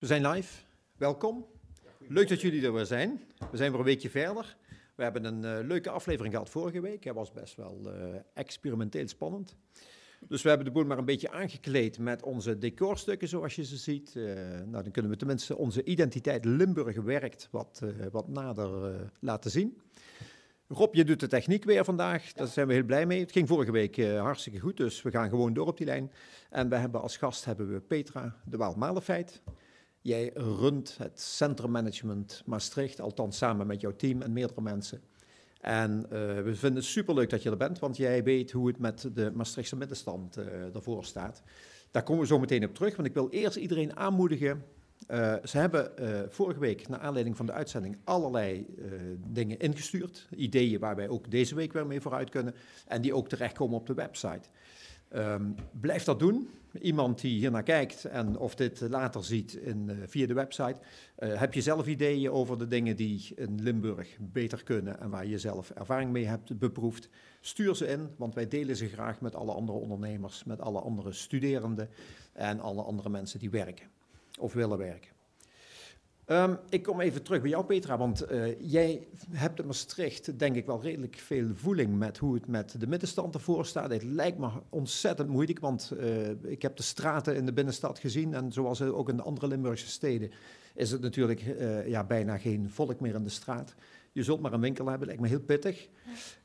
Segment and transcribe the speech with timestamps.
[0.00, 0.62] We zijn live.
[0.96, 1.46] Welkom.
[2.08, 3.20] Leuk dat jullie er weer zijn.
[3.50, 4.56] We zijn weer een weekje verder.
[4.94, 7.04] We hebben een uh, leuke aflevering gehad vorige week.
[7.04, 7.92] Hij was best wel uh,
[8.34, 9.56] experimenteel spannend.
[10.28, 13.76] Dus we hebben de boel maar een beetje aangekleed met onze decorstukken zoals je ze
[13.76, 14.14] ziet.
[14.14, 14.34] Uh,
[14.66, 17.82] nou, dan kunnen we tenminste onze identiteit Limburg werkt wat,
[18.12, 19.80] wat nader laten zien.
[20.68, 22.32] Rob, je doet de techniek weer vandaag.
[22.32, 23.20] Daar zijn we heel blij mee.
[23.20, 26.12] Het ging vorige week hartstikke goed, dus we gaan gewoon door op die lijn.
[26.50, 29.42] En we hebben als gast hebben we Petra de Waal-Malefeit.
[30.02, 35.00] Jij runt het centrummanagement Maastricht, althans samen met jouw team en meerdere mensen.
[35.60, 36.08] En uh,
[36.42, 39.30] we vinden het superleuk dat je er bent, want jij weet hoe het met de
[39.34, 41.42] Maastrichtse middenstand uh, ervoor staat.
[41.90, 44.64] Daar komen we zo meteen op terug, want ik wil eerst iedereen aanmoedigen.
[45.08, 45.92] Uh, ze hebben
[46.28, 48.66] vorige week, naar aanleiding van de uitzending, allerlei
[49.26, 50.28] dingen ingestuurd.
[50.36, 52.54] Ideeën waar wij ook deze week weer mee vooruit kunnen.
[52.86, 54.48] En die ook terechtkomen op de website.
[55.16, 56.48] Um, blijf dat doen.
[56.80, 60.80] Iemand die hier naar kijkt en of dit later ziet in, uh, via de website.
[61.18, 65.26] Uh, heb je zelf ideeën over de dingen die in Limburg beter kunnen en waar
[65.26, 67.08] je zelf ervaring mee hebt beproefd?
[67.40, 71.12] Stuur ze in, want wij delen ze graag met alle andere ondernemers, met alle andere
[71.12, 71.88] studerenden
[72.32, 73.86] en alle andere mensen die werken
[74.38, 75.19] of willen werken.
[76.32, 80.56] Um, ik kom even terug bij jou, Petra, want uh, jij hebt in Maastricht denk
[80.56, 83.90] ik wel redelijk veel voeling met hoe het met de middenstand ervoor staat.
[83.90, 88.34] Het lijkt me ontzettend moeilijk, want uh, ik heb de straten in de binnenstad gezien
[88.34, 90.30] en zoals ook in de andere Limburgse steden
[90.74, 93.74] is het natuurlijk uh, ja, bijna geen volk meer in de straat.
[94.12, 95.88] Je zult maar een winkel hebben, lijkt me heel pittig.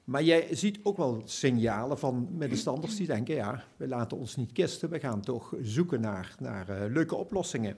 [0.03, 4.51] Maar jij ziet ook wel signalen van middenstanders die denken, ja, we laten ons niet
[4.51, 7.77] kisten, we gaan toch zoeken naar, naar leuke oplossingen.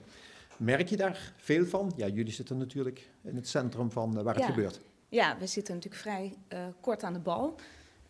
[0.58, 1.92] Merk je daar veel van?
[1.96, 4.50] Ja, jullie zitten natuurlijk in het centrum van uh, waar het ja.
[4.50, 4.80] gebeurt.
[5.08, 7.54] Ja, we zitten natuurlijk vrij uh, kort aan de bal.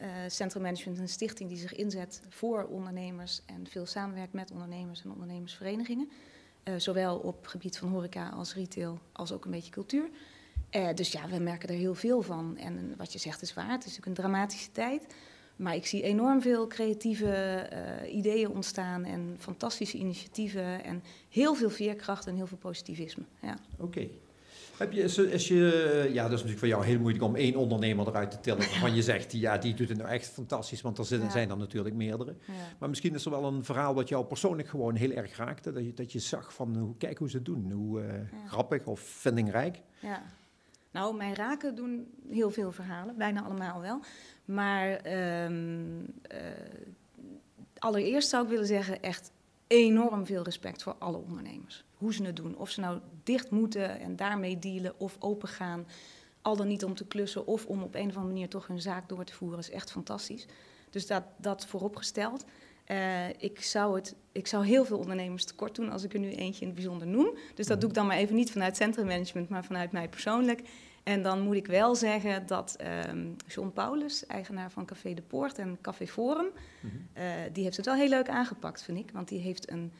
[0.00, 4.50] Uh, Centrum Management is een stichting die zich inzet voor ondernemers en veel samenwerkt met
[4.50, 6.10] ondernemers en ondernemersverenigingen.
[6.76, 10.08] zowel op gebied van horeca als retail, als ook een beetje cultuur.
[10.94, 12.56] dus ja, we merken er heel veel van.
[12.56, 15.14] En wat je zegt is waar, het is natuurlijk een dramatische tijd.
[15.58, 17.68] Maar ik zie enorm veel creatieve
[18.04, 23.22] uh, ideeën ontstaan en fantastische initiatieven en heel veel veerkracht en heel veel positivisme.
[23.42, 23.56] Ja.
[23.72, 23.82] Oké.
[23.84, 24.10] Okay.
[24.78, 28.08] Heb je, is je, ja, dat is natuurlijk voor jou heel moeilijk om één ondernemer
[28.08, 31.04] eruit te tillen waarvan je zegt, ja, die doet het nou echt fantastisch, want er
[31.04, 31.30] zijn, ja.
[31.30, 32.34] zijn er natuurlijk meerdere.
[32.46, 32.52] Ja.
[32.78, 35.84] Maar misschien is er wel een verhaal wat jou persoonlijk gewoon heel erg raakte, dat
[35.84, 38.12] je, dat je zag van, hoe, kijk hoe ze het doen, hoe uh,
[38.46, 39.82] grappig of vindingrijk.
[40.00, 40.22] Ja.
[40.90, 44.00] Nou, mij raken doen heel veel verhalen, bijna allemaal wel.
[44.48, 45.06] Maar
[45.44, 45.98] um,
[46.32, 46.38] uh,
[47.78, 49.32] allereerst zou ik willen zeggen, echt
[49.66, 51.84] enorm veel respect voor alle ondernemers.
[51.94, 52.56] Hoe ze het doen.
[52.56, 55.86] Of ze nou dicht moeten en daarmee dealen of open gaan.
[56.42, 58.80] Al dan niet om te klussen of om op een of andere manier toch hun
[58.80, 59.58] zaak door te voeren.
[59.58, 60.46] is echt fantastisch.
[60.90, 62.44] Dus dat, dat vooropgesteld.
[62.86, 66.30] Uh, ik, zou het, ik zou heel veel ondernemers tekort doen als ik er nu
[66.30, 67.36] eentje in het bijzonder noem.
[67.54, 70.62] Dus dat doe ik dan maar even niet vanuit centrummanagement, maar vanuit mij persoonlijk.
[71.08, 72.76] En dan moet ik wel zeggen dat
[73.08, 76.44] um, John Paulus, eigenaar van Café de Poort en Café Forum,
[76.80, 77.22] mm -hmm.
[77.22, 79.10] uh, die heeft het wel heel leuk aangepakt, vind ik.
[79.10, 79.92] Want die heeft een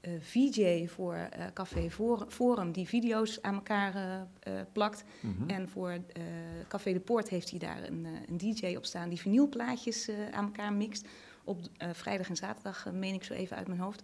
[0.00, 1.90] uh, VJ voor uh, Café
[2.28, 4.26] Forum die video's aan elkaar
[4.72, 5.04] plakt.
[5.20, 5.48] Mm -hmm.
[5.48, 5.98] En voor
[6.68, 10.72] Café de Poort heeft hij daar een, een DJ op staan die vinylplaatjes aan elkaar
[10.72, 11.08] mixt.
[11.44, 11.58] Op
[11.92, 14.02] vrijdag en zaterdag, meen ik zo even uit mijn hoofd.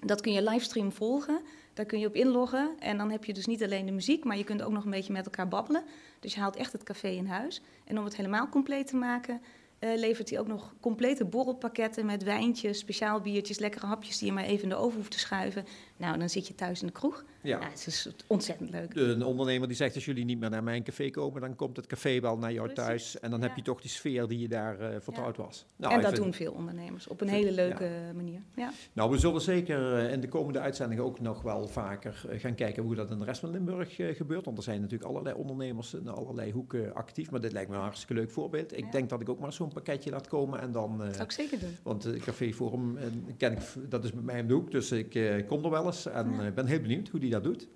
[0.00, 1.40] Dat kun je livestream volgen.
[1.74, 2.70] Daar kun je op inloggen.
[2.78, 4.90] En dan heb je dus niet alleen de muziek, maar je kunt ook nog een
[4.90, 5.84] beetje met elkaar babbelen.
[6.20, 7.62] Dus je haalt echt het café in huis.
[7.84, 9.40] En om het helemaal compleet te maken,
[9.80, 14.34] uh, levert hij ook nog complete borrelpakketten met wijntjes, speciaal biertjes, lekkere hapjes die je
[14.34, 15.66] maar even in de oven hoeft te schuiven.
[15.96, 17.24] Nou, dan zit je thuis in de kroeg.
[17.44, 18.94] Ja, het is ontzettend leuk.
[18.94, 21.86] Een ondernemer die zegt, als jullie niet meer naar mijn café komen, dan komt het
[21.86, 22.84] café wel naar jou Precies.
[22.84, 23.20] thuis.
[23.20, 23.46] En dan ja.
[23.46, 25.42] heb je toch die sfeer die je daar uh, vertrouwd ja.
[25.42, 25.66] was.
[25.76, 28.40] Nou, en dat doen veel ondernemers op een hele leuke manier.
[28.56, 28.72] Ja.
[28.92, 32.82] Nou, we zullen zeker uh, in de komende uitzendingen ook nog wel vaker gaan kijken
[32.82, 34.44] hoe dat in de rest van Limburg gebeurt.
[34.44, 37.30] Want er zijn natuurlijk allerlei ondernemers in allerlei hoeken actief.
[37.30, 38.76] Maar dit lijkt me een hartstikke leuk voorbeeld.
[38.76, 40.98] Ik denk dat ik ook maar zo'n pakketje laat komen en dan...
[40.98, 41.76] dat zou ik zeker doen.
[41.82, 42.98] Want het Café Forum,
[43.36, 46.06] ken ik, dat is bij mij om de hoek, dus ik kom er wel eens.
[46.06, 47.68] En ben heel benieuwd hoe die dat doet.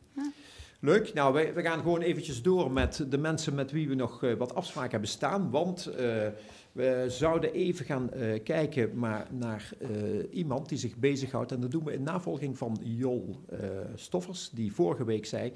[0.81, 1.15] Leuk.
[1.15, 4.35] Nou, we, we, gaan gewoon eventjes door met de mensen met wie we nog uh,
[4.35, 5.50] wat afspraken hebben staan.
[5.50, 5.97] Want uh,
[6.73, 9.71] we zouden even gaan uh, kijken maar naar
[10.31, 11.53] iemand die zich bezighoudt.
[11.53, 13.37] En dat doen we in navolging van Jol
[13.94, 15.53] Stoffers, die vorige week zei...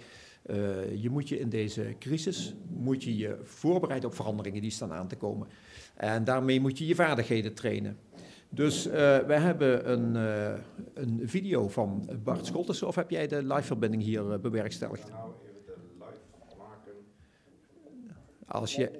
[0.94, 5.08] je moet je in deze crisis moet je je voorbereiden op veranderingen die staan aan
[5.08, 5.48] te komen.
[5.96, 7.98] En daarmee moet je je vaardigheden trainen.
[8.54, 10.52] Dus uh, wij hebben een, uh,
[10.94, 15.10] een video van Bart Scholtes, of heb jij de live-verbinding hier uh, bewerkstelligd?
[15.10, 16.92] Nou, even de live maken.
[18.46, 18.90] Als je...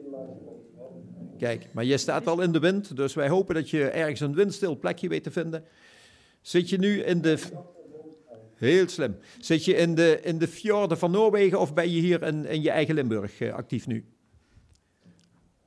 [1.38, 4.34] Kijk, maar je staat wel in de wind, dus wij hopen dat je ergens een
[4.34, 5.64] windstil plekje weet te vinden.
[6.40, 7.38] Zit je nu in de...
[8.54, 9.16] Heel slim.
[9.38, 12.62] Zit je in de, in de fjorden van Noorwegen of ben je hier in, in
[12.62, 14.04] je eigen Limburg actief nu?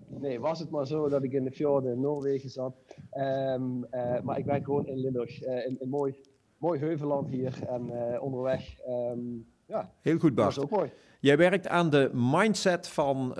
[0.07, 2.75] Nee, was het maar zo dat ik in de fjorden in Noorwegen zat.
[3.13, 6.16] Um, uh, maar ik ben gewoon in Limburg, uh, in, in mooi,
[6.57, 8.75] mooi heuvelland hier en onderweg.
[8.88, 10.56] Um, ja, Heel goed, Bart.
[10.56, 10.92] Dat is ook mooi.
[11.19, 13.36] Jij werkt aan de mindset van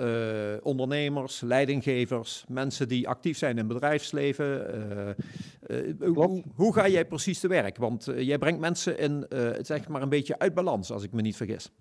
[0.62, 4.66] ondernemers, leidinggevers, mensen die actief zijn in het bedrijfsleven.
[5.98, 7.76] Hoe, hoe, ga jij precies te werk?
[7.76, 9.26] Want jij brengt mensen in,
[9.60, 11.72] zeg maar, een beetje uit balans, als ik me niet vergis.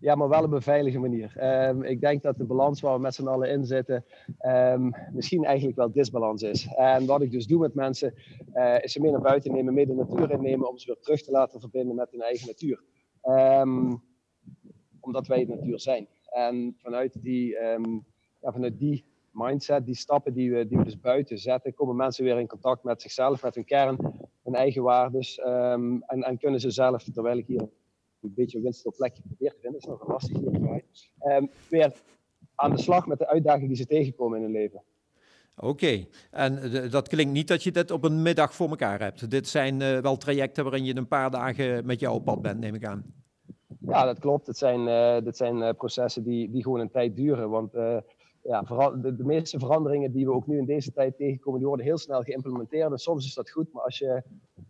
[0.00, 1.32] Ja, maar wel op een veilige manier.
[1.68, 4.04] Um, ik denk dat de balans waar we met z'n allen in zitten,
[4.46, 6.68] um, misschien eigenlijk wel disbalans is.
[6.76, 8.14] En wat ik dus doe met mensen,
[8.80, 11.30] is ze mee naar buiten nemen, mee de natuur innemen, om ze weer terug te
[11.30, 12.82] laten verbinden met hun eigen natuur.
[13.22, 14.02] Um,
[15.00, 16.08] omdat wij de natuur zijn.
[16.30, 17.56] En vanuit die,
[18.42, 22.38] vanuit die mindset, die stappen die we, die we dus buiten zetten, komen mensen weer
[22.38, 23.96] in contact met zichzelf, met hun kern,
[24.44, 25.40] hun eigen waardes.
[25.46, 27.68] Um, en, en kunnen ze zelf, terwijl ik hier
[28.22, 30.82] een beetje winst op plekje probeer te vinden, is nog een lastig hier
[31.32, 31.92] um, weer
[32.54, 34.82] aan de slag met de uitdagingen die ze tegenkomen in hun leven.
[35.56, 36.08] Oké, okay.
[36.30, 36.60] en
[36.90, 39.30] dat klinkt niet dat je dit op een middag voor elkaar hebt.
[39.30, 42.60] Dit zijn uh, wel trajecten waarin je een paar dagen met jou op pad bent,
[42.60, 43.04] neem ik aan.
[43.80, 44.46] Ja, dat klopt.
[44.46, 47.50] Het zijn, uh, dit zijn uh, processen die, die gewoon een tijd duren.
[47.50, 47.72] Want
[48.42, 51.86] ja, de, de, meeste veranderingen die we ook nu in deze tijd tegenkomen, die worden
[51.86, 52.90] heel snel geïmplementeerd.
[52.90, 54.22] En soms is dat goed, maar als je,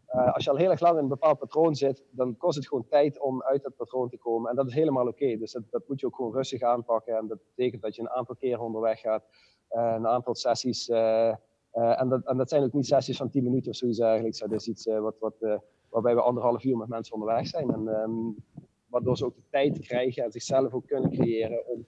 [0.09, 2.87] als je al heel erg lang in een bepaald patroon zit, dan kost het gewoon
[2.89, 4.51] tijd om uit dat patroon te komen.
[4.51, 5.37] En dat is helemaal oké.
[5.37, 7.17] Dus dat, dat, moet je ook gewoon rustig aanpakken.
[7.17, 9.25] En dat betekent dat je een aantal keren onderweg gaat,
[9.69, 10.89] een aantal sessies.
[10.89, 14.39] en, dat, en dat zijn ook niet sessies van 10 minuten of zoiets eigenlijk.
[14.39, 15.35] Dat is iets wat, wat,
[15.89, 17.71] waarbij we anderhalf uur met mensen onderweg zijn.
[17.71, 18.37] En, um,
[18.89, 21.85] waardoor ze ook de tijd krijgen en zichzelf ook kunnen creëren om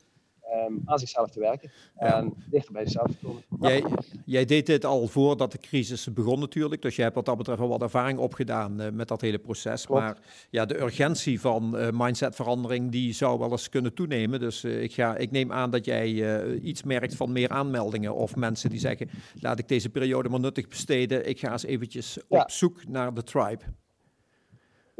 [0.55, 3.43] um, aan zichzelf te werken en dichter bij zichzelf te komen.
[3.61, 3.85] Jij,
[4.25, 7.61] jij, deed dit al voordat de crisis begon natuurlijk, dus je hebt wat dat betreft
[7.61, 9.87] al wat ervaring opgedaan uh, met dat hele proces.
[9.87, 10.03] Klopt.
[10.03, 10.19] Maar
[10.51, 14.41] ja, de urgentie van uh, mindsetverandering die zou wel eens kunnen toenemen.
[14.41, 18.37] Dus uh, ik, ga, ik neem aan dat jij iets merkt van meer aanmeldingen of
[18.37, 19.11] mensen die zeggen,
[19.41, 21.29] laat ik deze periode maar nuttig besteden.
[21.29, 22.41] Ik ga eens eventjes ja.
[22.41, 23.63] op zoek naar de tribe.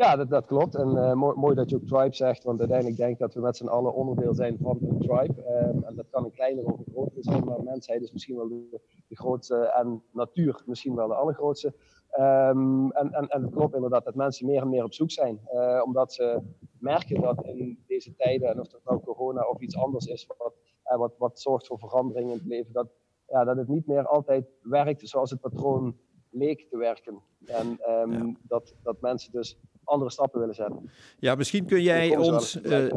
[0.01, 0.75] Ja, dat, dat klopt.
[0.75, 3.41] En uh, mooi, mooi, dat je ook tribe zegt, want uiteindelijk denk ik dat we
[3.41, 5.35] met z'n allen onderdeel zijn van een tribe.
[5.75, 8.49] Um, en dat kan een kleinere of een grotere zijn, maar mensheid is misschien wel
[8.49, 11.75] de, de grootste en natuur misschien wel de allergrootste.
[12.19, 15.41] Um, en, en, en het klopt inderdaad dat mensen meer en meer op zoek zijn,
[15.53, 16.41] uh, omdat ze
[16.79, 20.55] merken dat in deze tijden, en of dat nou corona of iets anders is, wat,
[20.93, 22.89] uh, wat, wat zorgt voor verandering in het leven, dat,
[23.27, 25.97] ja, dat het niet meer altijd werkt zoals het patroon
[26.31, 27.23] leek te werken.
[27.47, 28.35] En um, ja.
[28.43, 29.59] dat, dat mensen dus
[29.91, 30.91] andere stappen willen zetten.
[31.19, 32.93] Ja, misschien kun jij ons uh,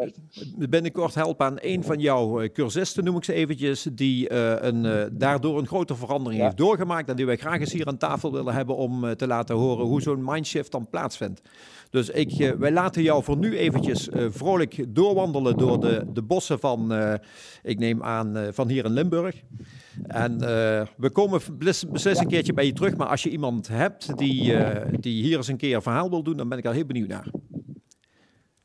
[0.70, 5.10] binnenkort helpen aan een van jouw uh, cursisten, noem ik ze eventjes, die uh, een,
[5.12, 6.46] daardoor een grote verandering ja.
[6.46, 9.56] heeft doorgemaakt en die wij graag eens hier aan tafel willen hebben om te laten
[9.56, 11.42] horen hoe zo'n mindshift dan plaatsvindt.
[11.90, 16.94] Dus ik, wij laten jou voor nu eventjes vrolijk doorwandelen door de, de bossen van,
[17.64, 19.44] ik neem aan, van hier in Limburg.
[20.08, 20.40] En
[20.98, 24.56] we komen beslist een keertje bij je terug, maar als je iemand hebt die,
[25.00, 27.08] die hier eens een keer een verhaal wil doen, dan ben ik al heel benieuwd
[27.08, 27.28] naar.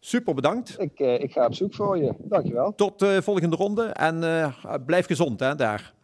[0.01, 0.81] Super bedankt.
[0.81, 2.15] Ik, uh, ik ga op zoek voor je.
[2.19, 2.75] Dankjewel.
[2.75, 4.21] Tot de volgende ronde en
[4.87, 5.95] blijf gezond hè, daar.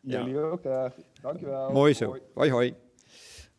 [0.00, 0.40] Jullie ja.
[0.40, 0.92] ook daar.
[1.20, 1.72] Dankjewel.
[1.72, 2.06] Mooi zo.
[2.06, 2.50] Hoi hoi.
[2.50, 2.74] hoi.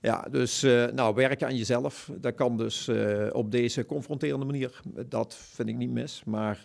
[0.01, 0.61] Ja, dus
[0.93, 2.11] nou, werken aan jezelf.
[2.19, 2.89] Dat kan dus
[3.31, 4.81] op deze confronterende manier.
[5.07, 6.23] Dat vind ik niet mis.
[6.25, 6.59] Maar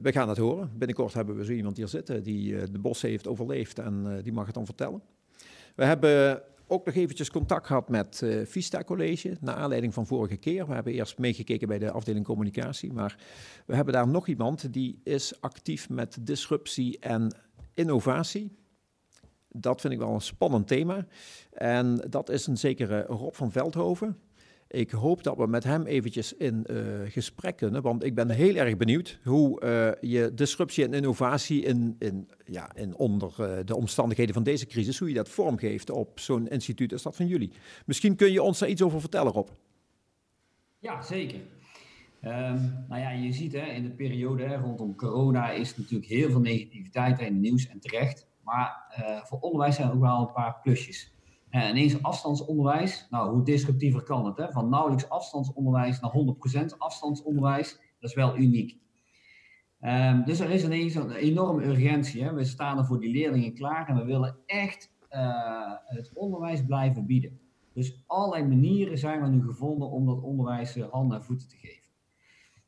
[0.00, 0.70] we gaan het horen.
[0.74, 4.46] Binnenkort hebben we zo iemand hier zitten die de bos heeft overleefd en die mag
[4.46, 5.02] het dan vertellen.
[5.74, 10.36] We hebben ook nog eventjes contact gehad met uh, Vista College, naar aanleiding van vorige
[10.36, 10.66] keer.
[10.66, 13.16] We hebben eerst meegekeken bij de afdeling communicatie, maar
[13.66, 17.34] we hebben daar nog iemand die is actief met disruptie en
[17.74, 18.56] innovatie.
[19.60, 21.06] Dat vind ik wel een spannend thema.
[21.52, 24.16] En dat is een zekere Rob van Veldhoven.
[24.70, 28.54] Ik hoop dat we met hem eventjes in uh, gesprek kunnen, want ik ben heel
[28.54, 33.76] erg benieuwd hoe uh, je disruptie en innovatie in, in, ja, in onder uh, de
[33.76, 37.52] omstandigheden van deze crisis, hoe je dat vormgeeft op zo'n instituut als dat van jullie.
[37.86, 39.48] Misschien kun je ons daar iets over vertellen, Rob.
[40.78, 41.38] Ja, zeker.
[42.22, 46.30] Um, nou ja, je ziet hè, in de periode hè, rondom corona is natuurlijk heel
[46.30, 48.26] veel negativiteit in het nieuws en terecht.
[48.48, 51.12] Maar voor onderwijs zijn er ook wel een paar plusjes.
[51.50, 54.36] En ineens afstandsonderwijs, nou hoe disruptiever kan het?
[54.36, 54.50] Hè?
[54.50, 56.12] Van nauwelijks afstandsonderwijs naar
[56.72, 58.78] 100% afstandsonderwijs, dat is wel uniek.
[59.80, 62.22] Um, dus er is ineens een enorme urgentie.
[62.22, 62.32] Hè?
[62.32, 67.06] We staan er voor die leerlingen klaar en we willen echt uh, het onderwijs blijven
[67.06, 67.40] bieden.
[67.72, 71.56] Dus allerlei manieren zijn er nu gevonden om dat onderwijs uh, handen en voeten te
[71.56, 71.86] geven.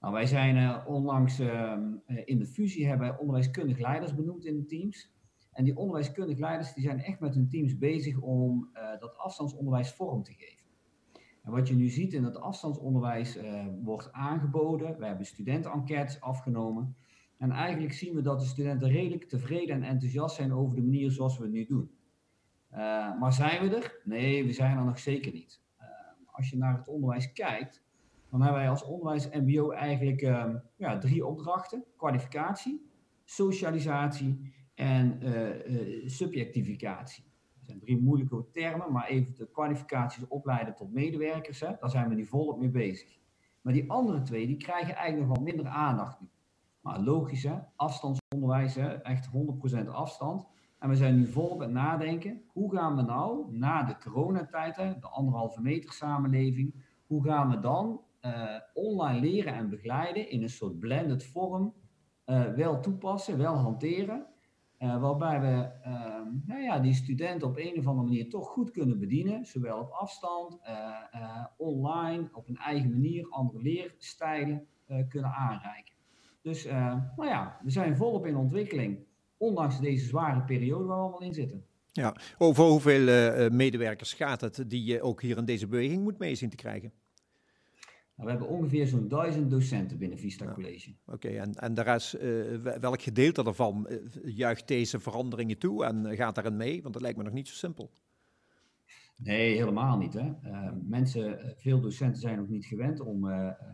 [0.01, 1.77] Nou, wij zijn onlangs uh,
[2.25, 5.13] in de fusie hebben onderwijskundig leiders benoemd in de teams.
[5.53, 9.93] En die onderwijskundig leiders die zijn echt met hun teams bezig om uh, dat afstandsonderwijs
[9.93, 10.67] vorm te geven.
[11.43, 14.99] En wat je nu ziet in het afstandsonderwijs uh, wordt aangeboden.
[14.99, 16.97] We hebben studentenenquêtes afgenomen.
[17.37, 21.11] En eigenlijk zien we dat de studenten redelijk tevreden en enthousiast zijn over de manier
[21.11, 21.91] zoals we het nu doen.
[22.73, 24.01] Uh, maar zijn we er?
[24.05, 25.61] Nee, we zijn er nog zeker niet.
[26.27, 27.83] Als je naar het onderwijs kijkt,
[28.31, 32.91] dan hebben wij als onderwijs MBO eigenlijk uh, ja, drie opdrachten: kwalificatie,
[33.25, 35.21] socialisatie en
[36.07, 37.25] subjectificatie.
[37.55, 42.09] Dat zijn drie moeilijke termen, maar even de kwalificaties opleiden tot medewerkers, hè, daar zijn
[42.09, 43.19] we nu volop mee bezig.
[43.61, 46.29] Maar die andere twee, die krijgen eigenlijk nog wat minder aandacht nu.
[46.81, 50.47] Maar logisch hè, afstandsonderwijs, hè, echt 100% afstand.
[50.79, 54.77] En we zijn nu volop aan het nadenken, hoe gaan we nou na de coronatijd,
[54.77, 60.51] de anderhalve meter samenleving, hoe gaan we dan uh, online leren en begeleiden in een
[60.51, 61.75] soort blended vorm
[62.57, 64.27] wel toepassen, wel hanteren.
[64.83, 68.71] Uh, waarbij we ehm, nou ja, die studenten op een of andere manier toch goed
[68.71, 70.59] kunnen bedienen, zowel op afstand,
[71.57, 74.67] online, op een eigen manier, andere leerstijlen
[75.09, 75.95] kunnen aanreiken.
[76.43, 76.65] Dus
[77.17, 78.99] nou ja, we zijn volop in ontwikkeling,
[79.37, 81.65] ondanks deze zware periode waar we allemaal in zitten.
[81.93, 86.35] Ja, over hoeveel medewerkers gaat het die je ook hier in deze beweging moet mee
[86.35, 86.93] zien te krijgen?
[88.21, 90.95] Nou, we hebben ongeveer zo'n duizend docenten binnen Vista College.
[91.07, 93.97] Oké, en, en daar is, uh, welk gedeelte daarvan uh,
[94.37, 96.83] juicht deze veranderingen toe en gaat daarin mee?
[96.83, 97.91] Want dat lijkt me nog niet zo simpel.
[99.17, 100.13] Nee, helemaal niet.
[100.13, 100.33] Hè.
[100.45, 103.27] Uh, mensen, veel docenten zijn nog niet gewend om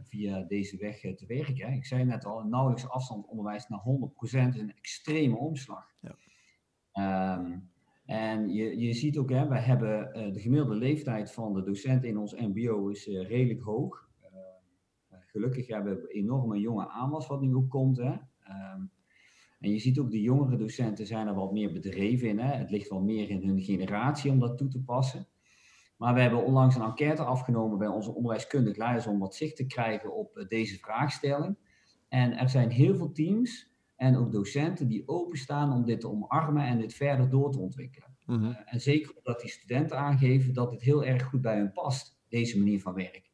[0.02, 1.66] via deze weg te werken.
[1.66, 1.74] Hè.
[1.74, 5.94] Ik zei net al, nauwelijks afstandsonderwijs naar 100% is een extreme omslag.
[6.00, 7.36] Ja.
[7.38, 7.70] Um,
[8.04, 12.18] en je, je ziet ook, hè, we hebben de gemiddelde leeftijd van de docenten in
[12.18, 14.05] ons MBO is redelijk hoog
[15.36, 17.96] gelukkig hebben we enorme jonge aanwas wat nu ook komt.
[17.96, 18.14] Hè.
[18.40, 18.80] Ehm,
[19.60, 22.38] en je ziet ook de jongere docenten zijn er wat meer bedreven in.
[22.38, 22.54] Hè.
[22.56, 25.26] Het ligt wel meer in hun generatie om dat toe te passen.
[25.96, 29.66] Maar we hebben onlangs een enquête afgenomen bij onze onderwijskundig leiders om wat zicht te
[29.66, 31.56] krijgen op eh, deze vraagstelling.
[32.08, 36.64] En er zijn heel veel teams en ook docenten die openstaan om dit te omarmen
[36.64, 38.16] en dit verder door te ontwikkelen.
[38.24, 38.44] -hmm.
[38.44, 42.18] uh, en zeker omdat die studenten aangeven dat het heel erg goed bij hun past,
[42.28, 43.25] deze manier van werken.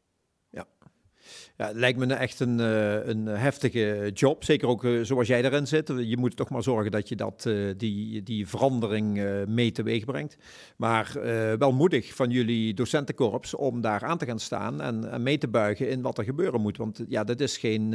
[1.57, 4.45] Ja, het lijkt me echt een, uh, een heftige job.
[4.45, 5.93] Zeker ook uh, zoals jij erin zit.
[5.97, 10.37] Je moet toch maar zorgen dat je dat, uh, die, die verandering mee teweeg brengt.
[10.77, 11.13] Maar
[11.59, 15.49] wel moedig van jullie docentenkorps om daar aan te gaan staan en, en mee te
[15.49, 16.77] buigen in wat er gebeuren moet.
[16.77, 17.95] Want ja, dat is, geen,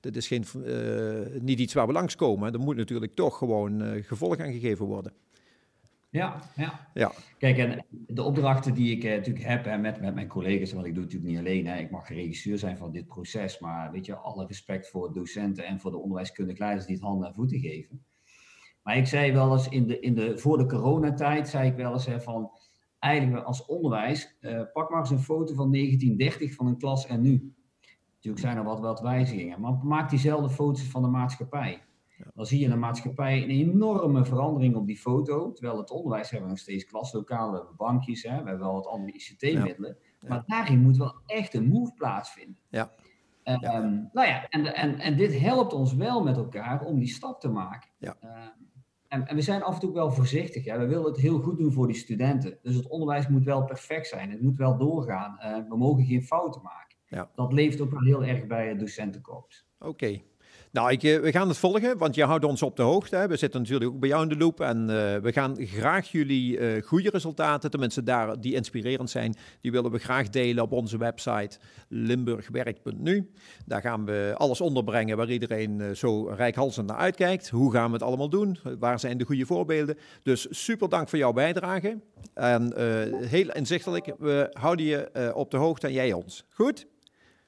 [0.00, 0.44] dat is geen,
[1.40, 2.52] niet iets waar we langskomen.
[2.52, 5.12] Er moet natuurlijk toch gewoon gevolg aan gegeven worden.
[6.10, 6.90] Ja, ja.
[6.94, 7.12] ja.
[7.38, 10.86] Kijk, en de opdrachten die ik eh, natuurlijk heb hè, met, met mijn collega's, want
[10.86, 11.66] ik doe het natuurlijk niet alleen.
[11.66, 15.66] Hè, ik mag regisseur zijn van dit proces, maar weet je, alle respect voor docenten
[15.66, 18.04] en voor de onderwijskundig leiders die het handen en voeten geven.
[18.82, 21.92] Maar ik zei wel eens, in de, in de, voor de coronatijd zei ik wel
[21.92, 22.50] eens hè, van,
[22.98, 27.20] eigenlijk als onderwijs, uh, pak maar eens een foto van 1930 van een klas en
[27.20, 27.54] nu.
[28.14, 31.82] Natuurlijk zijn er wat, wat wijzigingen, maar maak diezelfde foto's van de maatschappij.
[32.34, 35.52] Dan zie je in de maatschappij een enorme verandering op die foto.
[35.52, 38.72] Terwijl het onderwijs hebben we nog steeds klaslokalen, we hebben bankjes, hè, we hebben wel
[38.72, 39.96] wat andere ICT-middelen.
[40.28, 42.56] Maar daarin moet wel echt een move plaatsvinden.
[42.68, 42.90] Ja.
[43.44, 47.40] Um, nou ja, en, en, en dit helpt ons wel met elkaar om die stap
[47.40, 47.90] te maken.
[47.98, 48.16] Ja.
[48.24, 48.30] Uh,
[49.08, 50.64] en, en, we zijn af en toe wel voorzichtig.
[50.64, 50.78] Hè.
[50.78, 52.58] We willen het heel goed doen voor die studenten.
[52.62, 54.30] Dus het onderwijs moet wel perfect zijn.
[54.30, 55.38] Het moet wel doorgaan.
[55.42, 56.96] Uh, we mogen geen fouten maken.
[57.06, 57.30] Ja.
[57.34, 59.66] Dat leeft ook wel heel erg bij het docentenkorps.
[59.78, 60.20] Oké,
[60.72, 63.16] nou, ik, eh, we gaan het volgen, want je houdt ons op de hoogte.
[63.16, 63.28] Hè.
[63.28, 64.86] We zitten natuurlijk ook bij jou in de loop en uh,
[65.16, 69.98] we gaan graag jullie uh, goede resultaten, tenminste daar die inspirerend zijn, die willen we
[69.98, 71.58] graag delen op onze website
[71.88, 73.30] limburgwerk.nu.
[73.66, 77.48] Daar gaan we alles onderbrengen waar iedereen zo rijkhalsend naar uitkijkt.
[77.48, 78.58] Hoe gaan we het allemaal doen?
[78.78, 79.98] Waar zijn de goede voorbeelden?
[80.22, 81.98] Dus super dank voor jouw bijdrage.
[82.34, 82.72] En
[83.26, 86.44] heel inzichtelijk, we houden je op de hoogte en jij ons.
[86.48, 86.86] Goed?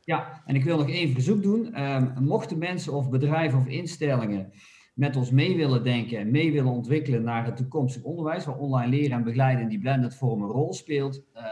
[0.05, 1.83] Ja, en ik wil nog één verzoek doen.
[1.83, 4.53] Um, mochten mensen of bedrijven of instellingen
[4.95, 8.91] met ons mee willen denken en mee willen ontwikkelen naar het toekomstig onderwijs, waar online
[8.91, 11.43] leren en begeleiden in die blended vorm een rol speelt, uh,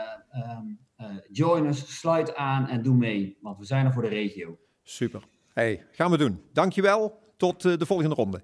[0.58, 4.08] um, uh, join us, sluit aan en doe mee, want we zijn er voor de
[4.08, 4.58] regio.
[4.82, 5.22] Super.
[5.52, 6.40] Hey, gaan we doen.
[6.52, 7.18] Dankjewel.
[7.36, 8.42] Tot uh, de volgende ronde.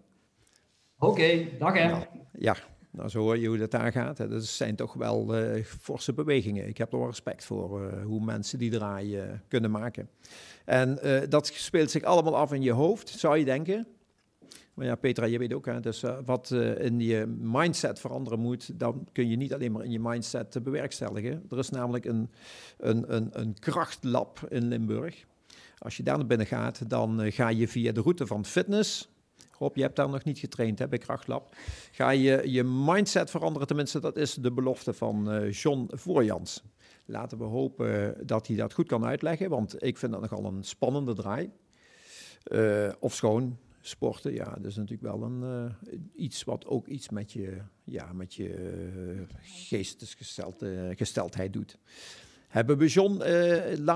[0.98, 2.04] Oké, okay, dag hè.
[2.32, 2.56] Ja.
[2.96, 4.16] Nou, zo hoor je hoe dat daar gaat.
[4.16, 6.68] Dat zijn toch wel uh, forse bewegingen.
[6.68, 10.08] Ik heb er wel respect voor uh, hoe mensen die draai uh, kunnen maken.
[10.64, 10.98] En
[11.28, 13.86] dat speelt zich allemaal af in je hoofd, zou je denken.
[14.74, 19.08] Maar ja, Petra, je weet ook, hè, dus wat in je mindset veranderen moet, dan
[19.12, 21.42] kun je niet alleen maar in je mindset bewerkstelligen.
[21.50, 22.30] Er is namelijk een,
[22.78, 25.24] een, een, een krachtlab in Limburg.
[25.78, 29.08] Als je daar naar binnen gaat, dan ga je via de route van fitness,
[29.58, 31.54] Rob, je hebt daar nog niet getraind hè, bij Krachtlab.
[31.90, 36.64] Ga je je mindset veranderen, tenminste dat is de belofte van uh, John Voorjans.
[37.04, 40.64] Laten we hopen dat hij dat goed kan uitleggen, want ik vind dat nogal een
[40.64, 41.50] spannende draai.
[42.52, 45.72] Uh, of schoon sporten, ja, dat is natuurlijk wel een, uh,
[46.14, 51.78] iets wat ook iets met je, ja, met je geestesgesteldheid doet.
[52.48, 53.26] Hebben we John uh,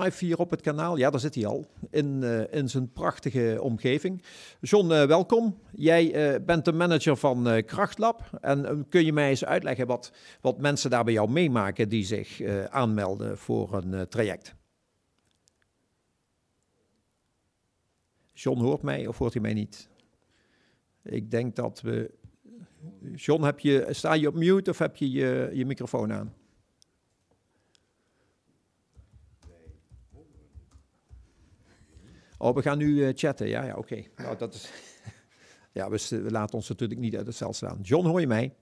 [0.00, 0.96] live hier op het kanaal?
[0.96, 4.22] Ja, daar zit hij al, in, uh, in zijn prachtige omgeving.
[4.60, 5.58] John, uh, welkom.
[5.72, 8.38] Jij bent de manager van Krachtlab.
[8.40, 12.42] En kun je mij eens uitleggen wat, wat mensen daar bij jou meemaken die zich
[12.70, 14.54] aanmelden voor een traject?
[18.32, 19.88] John hoort mij of hoort hij mij niet?
[21.02, 22.10] Ik denk dat we.
[23.14, 26.34] John, heb je, sta je op mute of heb je je, je microfoon aan?
[32.42, 33.48] Oh, we gaan nu uh, chatten.
[33.48, 33.78] Ja, ja, oké.
[33.78, 34.10] Okay.
[34.16, 34.70] Nou, dat is.
[35.78, 37.80] ja, we, we, laten ons natuurlijk niet uit het cel slaan.
[37.80, 38.54] John, hoor je mij?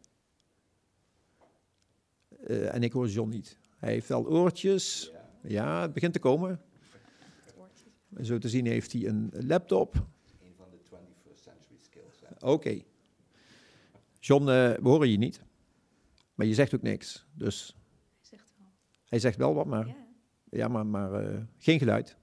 [2.47, 3.59] Uh, en ik hoor John niet.
[3.77, 5.11] Hij heeft wel oortjes.
[5.13, 6.61] Ja, ja het begint te komen.
[8.23, 9.95] Zo te zien heeft hij een laptop.
[9.95, 12.23] Een van de 21st century skills.
[12.35, 12.47] Oké.
[12.47, 12.85] Okay.
[14.21, 15.43] John, uh, we horen je niet.
[16.35, 17.27] Maar je zegt ook niks.
[17.35, 17.77] Dus.
[18.17, 18.69] Hij zegt wel.
[19.05, 19.87] Hij zegt wel wat, maar.
[19.87, 20.07] Ja,
[20.51, 22.18] ja maar, maar uh, geen geluid.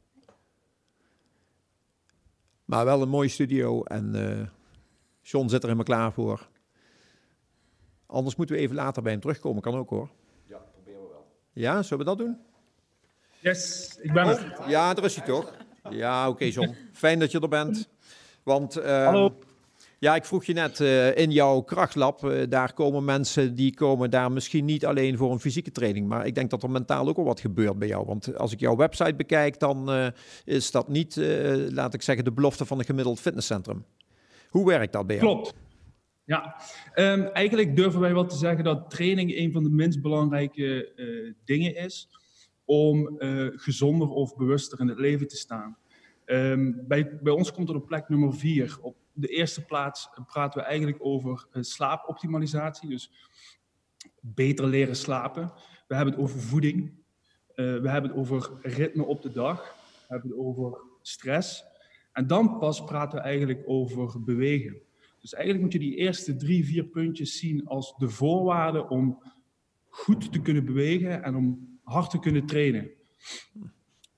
[2.65, 4.47] Maar wel een mooie studio en uh,
[5.21, 6.47] John zit er helemaal klaar voor.
[8.05, 10.09] Anders moeten we even later bij hem terugkomen, kan ook hoor.
[10.47, 11.25] Ja, proberen we wel.
[11.53, 12.37] Ja, zullen we dat doen?
[13.39, 14.57] Yes, ik ben er.
[14.59, 15.53] Oh, ja, daar is hij toch?
[15.89, 16.75] Ja, oké okay, John.
[16.91, 17.89] Fijn dat je er bent.
[18.43, 19.39] Want, uh, Hallo.
[20.05, 24.09] Ja, ik vroeg je net, uh, in jouw krachtlab, uh, daar komen mensen die komen
[24.09, 27.17] daar misschien niet alleen voor een fysieke training, maar ik denk dat er mentaal ook
[27.17, 28.05] al wat gebeurt bij jou.
[28.05, 30.07] Want als ik jouw website bekijk, dan uh,
[30.43, 31.15] is dat niet,
[31.69, 33.85] laat ik zeggen, de belofte van een gemiddeld fitnesscentrum.
[34.49, 35.27] Hoe werkt dat bij jou?
[35.27, 35.53] Klopt.
[36.25, 36.55] Ja,
[36.95, 40.89] um, eigenlijk durven wij wel te zeggen dat training een van de minst belangrijke
[41.45, 42.09] dingen is
[42.65, 43.15] om
[43.55, 45.77] gezonder of bewuster in het leven te staan.
[46.25, 50.59] Um, bij, bij ons komt het op plek nummer vier op de eerste plaats praten
[50.59, 52.89] we eigenlijk over uh, slaapoptimalisatie.
[52.89, 53.11] Dus
[54.21, 55.53] beter leren slapen.
[55.87, 56.91] We hebben het over voeding.
[57.55, 59.75] Uh, we hebben het over ritme op de dag.
[60.07, 61.63] We hebben het over stress.
[62.11, 64.81] En dan pas praten we eigenlijk over bewegen.
[65.21, 69.23] Dus eigenlijk moet je die eerste drie, vier puntjes zien als de voorwaarden om
[69.89, 72.91] goed te kunnen bewegen en om hard te kunnen trainen.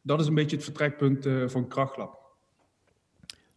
[0.01, 2.26] Dat is een beetje het vertrekpunt uh, van Krachtlab.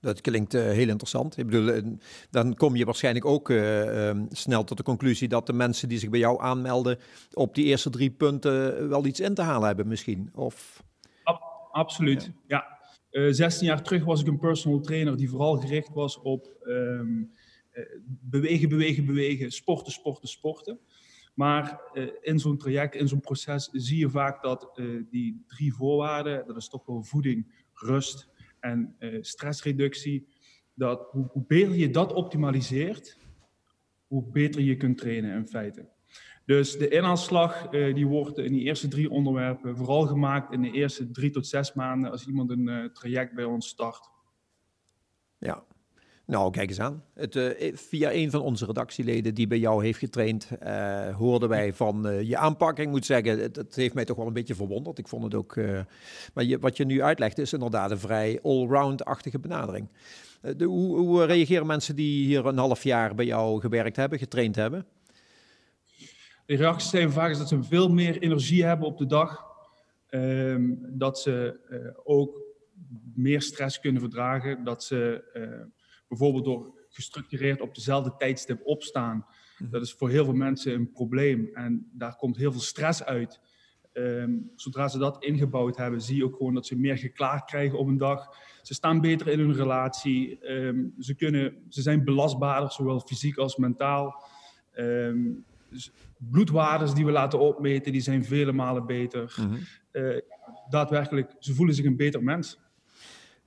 [0.01, 1.37] Dat klinkt uh, heel interessant.
[1.37, 1.83] Ik bedoel, uh,
[2.31, 5.99] dan kom je waarschijnlijk ook uh, um, snel tot de conclusie dat de mensen die
[5.99, 6.99] zich bij jou aanmelden
[7.33, 10.31] op die eerste drie punten wel iets in te halen hebben misschien.
[10.35, 10.83] Of...
[11.23, 12.79] Ab absoluut, ja.
[13.11, 13.33] ja.
[13.33, 17.31] 16 jaar terug was ik een personal trainer die vooral gericht was op um,
[18.21, 20.79] bewegen, bewegen, bewegen, sporten, sporten, sporten.
[21.35, 21.81] Maar
[22.23, 26.69] in zo'n traject, in zo'n proces zie je vaak dat die drie voorwaarden, dat is
[26.69, 28.29] toch wel voeding, rust
[28.61, 30.29] en uh, stressreductie,
[30.75, 33.19] dat hoe, hoe, beter je dat optimaliseert,
[34.07, 35.89] hoe beter je kunt trainen in feite.
[36.45, 40.71] Dus de inhaalslag uh, die wordt in die eerste drie onderwerpen vooral gemaakt in de
[40.71, 44.11] eerste drie tot zes maanden als iemand een uh, traject bij ons start.
[45.39, 45.65] Ja,
[46.31, 47.05] nou, kijk eens aan.
[47.15, 51.73] Het, uh, via een van onze redactieleden die bij jou heeft getraind, uh, hoorden wij
[51.73, 52.79] van uh, je aanpak.
[52.79, 54.99] Ik moet zeggen, het, het, heeft mij toch wel een beetje verwonderd.
[54.99, 55.57] Ik vond het ook.
[56.35, 59.89] maar je, wat je nu uitlegt, is inderdaad een vrij allround-achtige benadering.
[60.57, 64.57] De, hoe, hoe, reageren mensen die hier een half jaar bij jou gewerkt hebben, getraind
[64.57, 64.87] hebben?
[66.47, 69.45] De reacties zijn vaak dat ze veel meer energie hebben op de dag.
[70.09, 71.61] Ehm, dat ze
[72.05, 72.41] ook
[73.15, 74.65] meer stress kunnen verdragen.
[74.65, 75.23] Dat ze
[76.11, 79.27] bijvoorbeeld door gestructureerd op dezelfde tijdstip opstaan.
[79.59, 79.71] Mhm.
[79.71, 83.41] Dat is voor heel veel mensen een probleem en daar komt heel veel stress uit.
[83.93, 87.79] Um, zodra ze dat ingebouwd hebben, zie je ook gewoon dat ze meer geklaagd krijgen
[87.79, 88.37] op een dag.
[88.63, 90.51] Ze staan beter in hun relatie.
[90.51, 94.25] Um, ze, kunnen, ze zijn belastbaarder, zowel fysiek als mentaal.
[94.79, 99.35] Um, dus bloedwaardes die we laten opmeten, die zijn vele malen beter.
[99.41, 99.59] Mm -hmm.
[99.93, 100.21] uh,
[100.69, 102.59] daadwerkelijk, ze voelen zich een beter mens.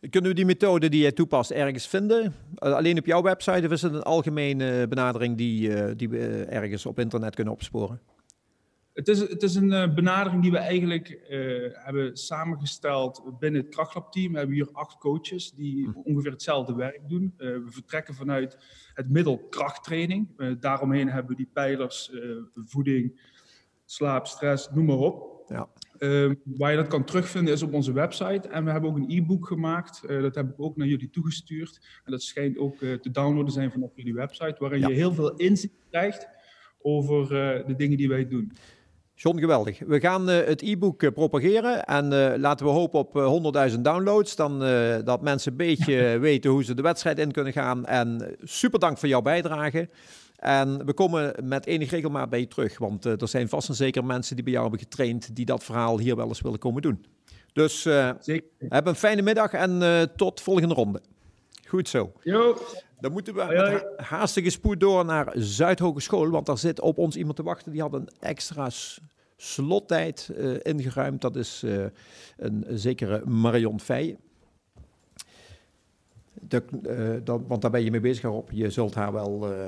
[0.09, 2.23] Kunnen we die methode die jij toepast ergens vinden?
[2.23, 6.45] Uh, alleen op jouw website of is het een algemene benadering die, uh, die we
[6.49, 8.01] ergens op internet kunnen opsporen?
[8.93, 11.19] Het is, het is een benadering die we eigenlijk
[11.73, 14.31] hebben samengesteld binnen het krachtlabteam.
[14.31, 15.99] We hebben hier acht coaches die hm.
[16.03, 17.33] ongeveer hetzelfde werk doen.
[17.37, 18.57] we vertrekken vanuit
[18.93, 20.27] het middel krachttraining.
[20.59, 22.11] daaromheen hebben we die pijlers
[22.53, 23.19] voeding,
[23.85, 25.43] slaap, stress, noem maar op.
[25.47, 25.69] Ja.
[25.99, 28.47] Uh, waar je dat kan terugvinden is op onze website.
[28.47, 30.01] En we hebben ook een e-book gemaakt.
[30.09, 31.79] Uh, dat heb ik ook naar jullie toegestuurd.
[32.03, 34.55] En dat schijnt ook uh, te downloaden zijn vanaf jullie website.
[34.59, 34.87] Waarin ja.
[34.87, 36.27] je heel veel inzicht krijgt
[36.83, 38.51] over eh, de dingen die wij doen.
[39.15, 39.79] John, geweldig.
[39.79, 44.35] We gaan uh, het e-book propageren en uh, laten we hopen op uh, 100.000 downloads.
[44.35, 44.59] Dan
[45.05, 47.85] dat mensen een beetje weten hoe ze de wedstrijd in kunnen gaan.
[47.85, 49.89] En super dank voor jouw bijdrage.
[50.43, 52.77] En we komen met enig regelmaat bij je terug.
[52.77, 55.35] Want er zijn vast en zeker mensen die bij jou hebben getraind...
[55.35, 57.05] die dat verhaal hier wel eens willen komen doen.
[57.53, 57.81] Dus
[58.19, 58.43] zeker.
[58.59, 61.01] heb een fijne middag en tot volgende ronde.
[61.67, 62.11] Goed zo.
[62.23, 62.57] Jo.
[62.99, 63.45] Dan moeten we
[63.97, 67.71] met haastige spoed door naar Zuidhogeschool, want daar zit op ons iemand te wachten.
[67.71, 68.69] Die had een extra
[69.37, 71.21] slottijd uh, ingeruimd.
[71.21, 71.85] Dat is uh,
[72.37, 74.17] een zekere Marion Feijen.
[76.49, 78.51] uh, want daar ben je mee bezig op.
[78.51, 79.67] Je zult haar wel uh,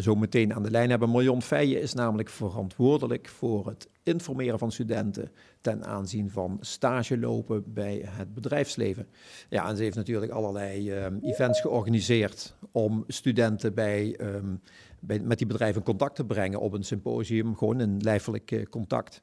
[0.00, 1.10] zo meteen aan de lijn hebben.
[1.10, 7.72] Marion Feijen is namelijk verantwoordelijk voor het informeren van studenten ten aanzien van stage lopen
[7.72, 9.06] bij het bedrijfsleven.
[9.48, 14.60] Ja, en ze heeft natuurlijk allerlei um, events georganiseerd om studenten bij, um,
[15.00, 18.62] bij, met die bedrijven in contact te brengen op een symposium, gewoon een lijfelijk uh,
[18.62, 19.20] contact.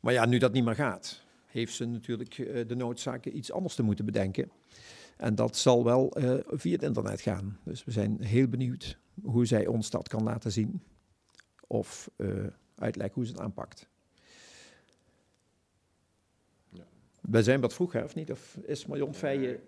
[0.00, 2.36] Maar ja, nu dat niet meer gaat, heeft ze natuurlijk
[2.68, 4.50] de noodzaak iets anders te moeten bedenken.
[5.16, 6.16] En dat zal wel
[6.46, 7.58] via het internet gaan.
[7.64, 10.82] Dus we zijn heel benieuwd hoe zij ons dat kan laten zien.
[11.66, 13.88] Of uh, uitleggen hoe ze het aanpakt.
[16.68, 16.84] Ja.
[17.20, 18.30] We zijn wat vroeg, hè, of niet?
[18.30, 19.60] Of is Marion Feijen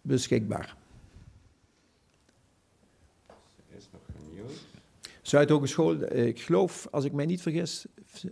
[0.00, 0.76] beschikbaar?
[3.68, 4.66] Is nog geen nieuws.
[5.22, 7.86] Zuidhogeschool, eh, ik geloof, als ik mij niet vergis,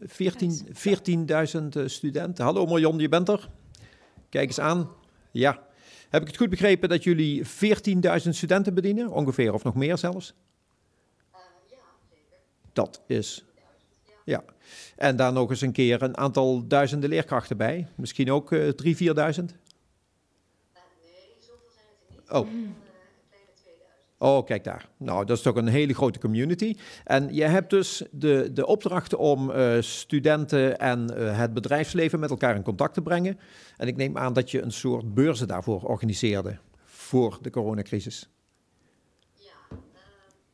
[0.04, 2.44] 14.000 14 studenten.
[2.44, 3.50] Hallo Marion, je bent er?
[4.28, 4.90] Kijk eens aan.
[5.30, 5.68] Ja,
[6.10, 7.48] heb ik het goed begrepen dat jullie 14.000
[8.28, 10.34] studenten bedienen, ongeveer, of nog meer zelfs?
[11.34, 11.76] Uh, ja,
[12.10, 12.38] zeker.
[12.72, 13.44] Dat is.
[14.24, 14.44] Ja.
[14.96, 17.86] En daar nog eens een keer een aantal duizenden leerkrachten bij.
[17.94, 18.74] Misschien ook uh, 3.000, 4.000?
[18.84, 19.34] Uh, nee,
[21.38, 22.30] zoveel zijn het er niet.
[22.30, 22.48] Oh.
[24.22, 24.88] Oh, kijk daar.
[24.96, 26.76] Nou, dat is toch een hele grote community.
[27.04, 32.30] En je hebt dus de, de opdracht om uh, studenten en uh, het bedrijfsleven met
[32.30, 33.38] elkaar in contact te brengen.
[33.76, 38.28] En ik neem aan dat je een soort beurzen daarvoor organiseerde voor de coronacrisis.
[39.32, 39.78] Ja, uh,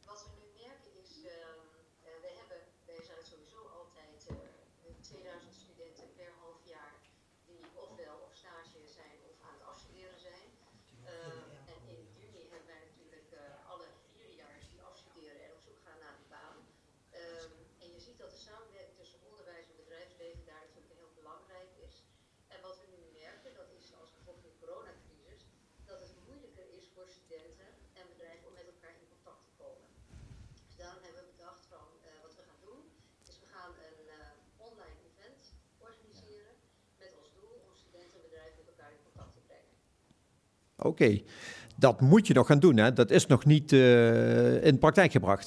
[0.07, 1.11] wat we nu merken is,
[2.23, 4.17] we hebben bij Zuid sowieso altijd
[5.01, 6.95] 2000 studenten per half jaar
[7.49, 10.49] die ofwel op stage zijn of aan het afstuderen zijn.
[11.73, 13.27] en in juni hebben wij natuurlijk
[13.73, 16.59] alle vierjaars die afstuderen en op zoek gaan naar een baan.
[17.23, 17.51] Um,
[17.83, 21.95] en je ziet dat de samenwerking tussen onderwijs en bedrijfsleven daar natuurlijk heel belangrijk is.
[22.55, 25.43] En wat we nu merken, dat is als gevolg van de coronacrisis,
[25.91, 27.69] dat het moeilijker is voor studenten
[28.01, 29.89] en bedrijven om met elkaar in contact te komen.
[30.67, 32.81] Dus daarom hebben we bedacht van uh, wat we gaan doen,
[33.31, 35.41] is we gaan een uh, online event
[35.89, 36.55] organiseren
[37.03, 39.75] met als doel om studenten en bedrijven met elkaar in contact te brengen.
[40.87, 41.05] Oké.
[41.05, 41.25] Okay.
[41.77, 42.93] Dat moet je nog gaan doen, hè?
[42.93, 45.47] Dat is nog niet uh, in praktijk gebracht.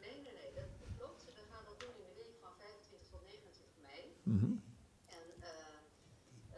[0.00, 1.24] Nee, nee, nee, dat klopt.
[1.24, 4.00] We gaan dat doen in de week van 25 tot 29 mei.
[4.30, 4.54] Mm -hmm.
[5.18, 5.52] En uh,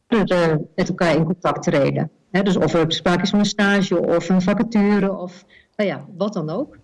[0.09, 2.11] of ze met elkaar in contact treden.
[2.31, 5.45] Dus of er sprake is van een stage of een vacature of
[5.77, 6.77] nou ja, wat dan ook.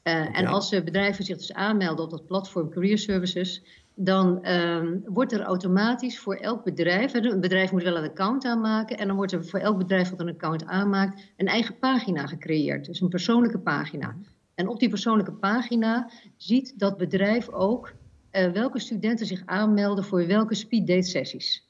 [0.00, 0.26] Okay.
[0.32, 3.62] En als uh, bedrijven zich dus aanmelden op dat platform Career Services,
[3.94, 8.98] dan um, wordt er automatisch voor elk bedrijf, een bedrijf moet wel een account aanmaken,
[8.98, 12.84] en dan wordt er voor elk bedrijf dat een account aanmaakt, een eigen pagina gecreëerd.
[12.84, 14.16] Dus een persoonlijke pagina.
[14.54, 17.92] En op die persoonlijke pagina ziet dat bedrijf ook
[18.32, 21.64] uh, welke studenten zich aanmelden voor welke speeddate sessies.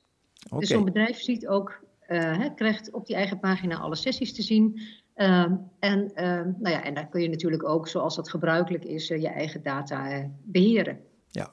[0.46, 0.58] Okay.
[0.58, 4.80] Dus zo'n bedrijf ziet ook uh, krijgt op die eigen pagina alle sessies te zien.
[5.16, 5.46] Uh,
[5.78, 6.24] en, uh,
[6.58, 10.10] nou ja, en daar kun je natuurlijk ook, zoals dat gebruikelijk is, je eigen data
[10.10, 11.00] eh, beheren.
[11.28, 11.50] Ja.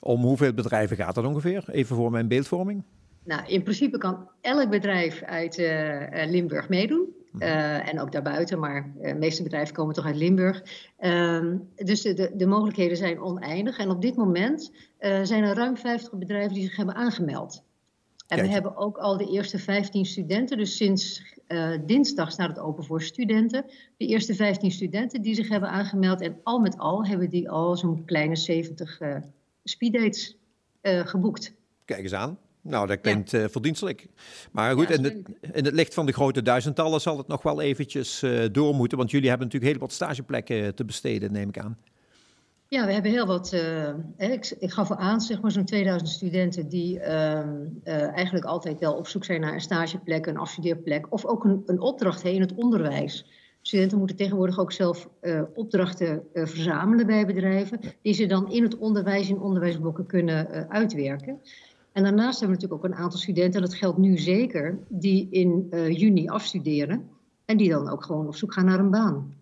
[0.00, 1.64] Om hoeveel bedrijven gaat dat ongeveer?
[1.70, 2.82] Even voor mijn beeldvorming.
[3.24, 7.16] Nou, in principe kan elk bedrijf uit eh, eh, Limburg meedoen.
[7.30, 7.42] Mhm.
[7.42, 10.62] Eh, en ook daarbuiten, maar de meeste bedrijven komen toch uit Limburg.
[10.96, 13.78] Ehm, dus de, de, de mogelijkheden zijn oneindig.
[13.78, 17.62] En op dit moment eh, zijn er ruim 50 bedrijven die zich hebben aangemeld.
[18.28, 18.48] En Kijk.
[18.48, 22.84] we hebben ook al de eerste 15 studenten, dus sinds eh, dinsdag staat het open
[22.84, 23.64] voor studenten.
[23.96, 26.20] De eerste 15 studenten die zich hebben aangemeld.
[26.20, 29.16] En al met al hebben die al zo'n kleine 70 eh
[29.64, 30.36] speeddates
[30.80, 31.52] eh, geboekt.
[31.84, 32.38] Kijk eens aan.
[32.60, 34.06] Nou, dat klinkt eh, verdienstelijk.
[34.52, 35.16] Maar goed, Ja, in, het,
[35.52, 38.98] in het licht van de grote duizendtallen zal het nog wel eventjes door moeten.
[38.98, 41.78] Want jullie hebben natuurlijk heel wat stageplekken te besteden, neem ik aan.
[42.70, 43.52] Ja, we hebben heel wat.
[43.52, 48.44] eh, ik, ik gaf al aan, zeg maar, zo'n 2000 studenten die ehm, eh, eigenlijk
[48.44, 52.22] altijd wel op zoek zijn naar een stageplek, een afstudeerplek of ook een, een opdracht
[52.22, 53.26] hè, in het onderwijs.
[53.62, 58.78] Studenten moeten tegenwoordig ook zelf eh, opdrachten verzamelen bij bedrijven, die ze dan in het
[58.78, 61.40] onderwijs, in onderwijsblokken kunnen uitwerken.
[61.92, 65.28] En daarnaast hebben we natuurlijk ook een aantal studenten, en dat geldt nu zeker, die
[65.30, 67.08] in juni afstuderen
[67.44, 69.34] en die dan ook gewoon op zoek gaan naar een baan.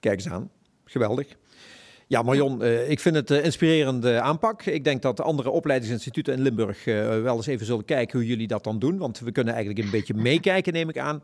[0.00, 0.50] Kijk eens aan.
[0.84, 1.38] Geweldig.
[2.10, 4.62] Ja, Marion, eh, ik vind het een inspirerende aanpak.
[4.64, 8.28] Ik denk dat de andere opleidingsinstituten in Limburg eh, wel eens even zullen kijken hoe
[8.28, 8.98] jullie dat dan doen.
[8.98, 11.22] Want we kunnen eigenlijk een beetje meekijken, neem ik aan.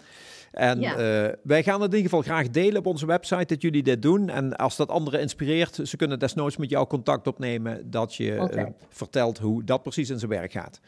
[0.52, 0.90] En Ja.
[0.96, 4.02] eh, wij gaan het in ieder geval graag delen op onze website dat jullie dit
[4.02, 4.28] doen.
[4.28, 8.64] En als dat anderen inspireert, ze kunnen desnoods met jou contact opnemen dat je eh,
[8.88, 10.80] vertelt hoe dat precies in zijn werk gaat.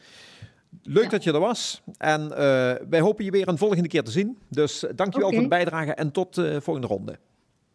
[0.83, 1.09] Leuk Ja.
[1.09, 1.81] dat je er was.
[1.97, 2.37] En eh,
[2.89, 4.37] wij hopen je weer een volgende keer te zien.
[4.49, 5.35] Dus dankjewel Oké.
[5.37, 7.17] voor de bijdrage en tot de volgende ronde.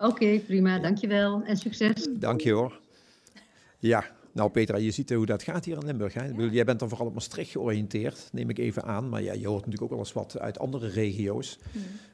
[0.05, 2.09] Oké, prima, dankjewel en succes.
[2.11, 2.81] Dank je hoor.
[3.79, 6.15] Ja, nou Petra, je ziet eh, hoe dat gaat hier in Limburg.
[6.15, 6.27] Hè?
[6.51, 9.09] Jij bent dan vooral op Maastricht georiënteerd, neem ik even aan.
[9.09, 11.59] Maar ja, je hoort natuurlijk ook wel eens wat uit andere regio's.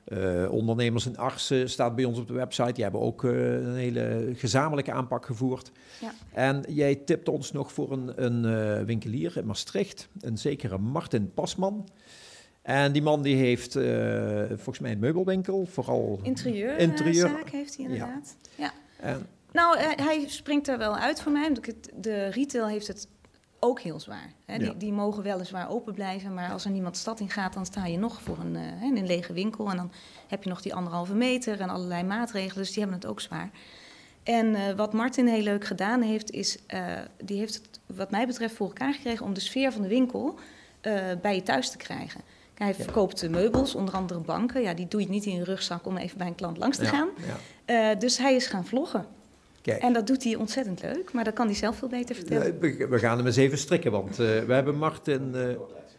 [0.05, 2.73] Eh, ondernemers in Arsen staat bij ons op de website.
[2.73, 5.73] Die hebben ook eh, een hele gezamenlijke aanpak gevoerd.
[6.01, 6.13] Ja.
[6.33, 11.89] En jij tipt ons nog voor een, een winkelier in Maastricht, een zekere Martin Pasman.
[12.71, 13.85] En die man die heeft eh,
[14.49, 16.19] volgens mij een meubelwinkel, vooral...
[16.23, 17.25] Interieur, Interieur.
[17.25, 18.37] eh, zaak heeft hij inderdaad.
[18.55, 18.73] Ja.
[19.01, 21.47] En, Nou, eh, hij springt er wel uit voor mij.
[21.49, 23.07] omdat ik het- de retail heeft het
[23.59, 24.33] ook heel zwaar.
[24.45, 24.53] Hè.
[24.55, 24.59] Ja.
[24.59, 27.87] Die, die mogen weliswaar open blijven, maar als er niemand stad in gaat, dan sta
[27.87, 29.71] je nog voor een, een lege winkel.
[29.71, 29.93] En dan
[30.29, 33.51] heb je nog die anderhalve meter en allerlei maatregelen, dus die hebben het ook zwaar.
[34.23, 36.59] En wat Martin heel leuk gedaan heeft, is,
[37.25, 40.39] die heeft het wat mij betreft voor elkaar gekregen om de sfeer van de winkel
[41.23, 42.21] bij je thuis te krijgen.
[42.65, 44.63] Hij verkoopt meubels, onder andere banken.
[44.63, 46.85] Ja, die doe je niet in je rugzak om even bij een klant langs te
[46.85, 47.09] gaan.
[47.65, 49.07] Eh, dus hij is gaan vloggen.
[49.63, 49.83] Kijk.
[49.83, 52.61] En dat doet hij ontzettend leuk, maar dat kan hij zelf veel beter vertellen.
[52.61, 55.43] We, gaan hem eens even strikken, want eh, we hebben Martin, eh,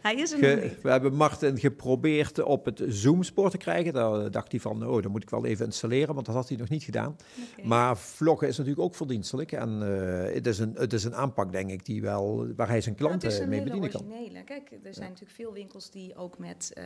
[0.02, 0.82] Hij is er nog niet.
[0.82, 3.92] we hebben Martin geprobeerd op het Zoom-spoor te krijgen.
[3.92, 6.56] Daar dacht hij van, oh, dat moet ik wel even installeren, want dat had hij
[6.56, 7.16] nog niet gedaan.
[7.62, 9.52] Maar vloggen is natuurlijk ook verdienstelijk.
[9.52, 12.80] En eh, het, is een, het is een aanpak, denk ik, die wel, waar hij
[12.80, 14.00] zijn klanten het is een mee bedienen kan.
[14.00, 14.44] originele.
[14.44, 16.84] Kijk, er zijn natuurlijk veel winkels die ook met eh,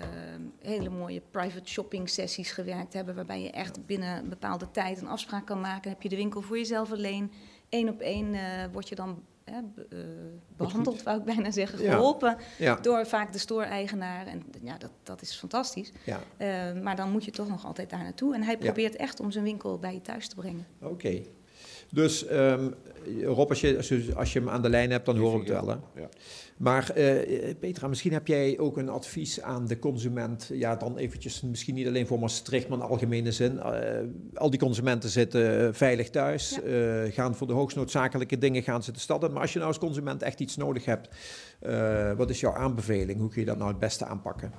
[0.61, 5.09] hele mooie private shopping sessies gewerkt hebben, waarbij je echt binnen een bepaalde tijd een
[5.09, 5.83] afspraak kan maken.
[5.83, 7.33] Dan heb je de winkel voor jezelf alleen.
[7.69, 9.99] Eén op één eh, word je dan eh, be- eh,
[10.57, 14.27] behandeld, wou ik bijna zeggen, geholpen Ja, door vaak de store-eigenaar.
[14.27, 15.93] En ja, dat, dat is fantastisch.
[16.05, 16.21] ja.
[16.37, 18.35] Eh, maar dan moet je toch nog altijd daar naartoe.
[18.35, 20.67] En hij probeert echt om zijn winkel bij je thuis te brengen.
[20.83, 21.23] oké.
[21.93, 22.71] Dus ehm,
[23.25, 25.53] Rob, als je, als, je, als je hem aan de lijn hebt, dan horen we
[25.53, 25.69] het wel.
[25.69, 26.01] Hè?
[26.01, 26.09] Ja.
[26.57, 30.51] Maar eh, Petra, misschien heb jij ook een advies aan de consument.
[30.53, 33.61] Ja, dan eventjes, misschien niet alleen voor Maastricht, maar in algemene zin.
[33.61, 33.99] Eh,
[34.35, 38.93] al die consumenten zitten veilig thuis, eh, gaan voor de hoogst noodzakelijke dingen gaan ze
[38.93, 39.33] de stad in.
[39.33, 41.09] Maar als je nou als consument echt iets nodig hebt,
[41.61, 43.21] eh, wat is jouw aanbeveling?
[43.21, 44.53] Hoe kun je dat nou het beste aanpakken?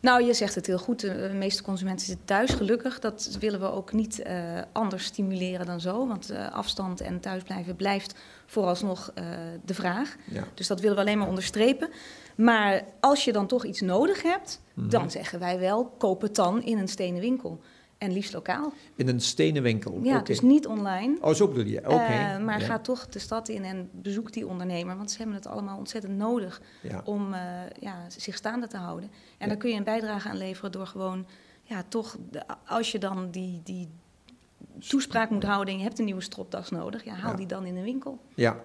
[0.00, 1.00] Nou, je zegt het heel goed.
[1.00, 2.98] De meeste consumenten zitten thuis, gelukkig.
[2.98, 4.36] Dat willen we ook niet eh,
[4.72, 6.06] anders stimuleren dan zo.
[6.06, 8.14] Want eh, afstand en thuisblijven blijft
[8.46, 9.24] vooralsnog eh,
[9.64, 10.16] de vraag.
[10.30, 10.44] Ja.
[10.54, 11.88] Dus dat willen we alleen maar onderstrepen.
[12.36, 14.88] Maar als je dan toch iets nodig hebt, Mhm.
[14.88, 17.60] dan zeggen wij wel: koop het dan in een stenen winkel.
[17.98, 18.72] En liefst lokaal.
[18.96, 20.00] In een stenen winkel?
[20.02, 21.16] Ja, dus niet online.
[21.20, 21.78] Oh, zo bedoel je?
[21.78, 21.94] Oké.
[21.94, 22.66] Eh, maar ja.
[22.66, 24.96] ga toch de stad in en bezoek die ondernemer.
[24.96, 27.02] Want ze hebben het allemaal ontzettend nodig Ja.
[27.04, 27.40] om eh,
[27.80, 29.08] ja, zich staande te houden.
[29.10, 29.46] En Ja.
[29.46, 31.26] daar kun je een bijdrage aan leveren door gewoon,
[31.62, 33.88] ja, toch, de- als je dan die, die
[34.88, 37.76] toespraak moet houden en je hebt een nieuwe stropdas nodig, ja, haal die dan in
[37.76, 38.18] een winkel.
[38.34, 38.60] Ja.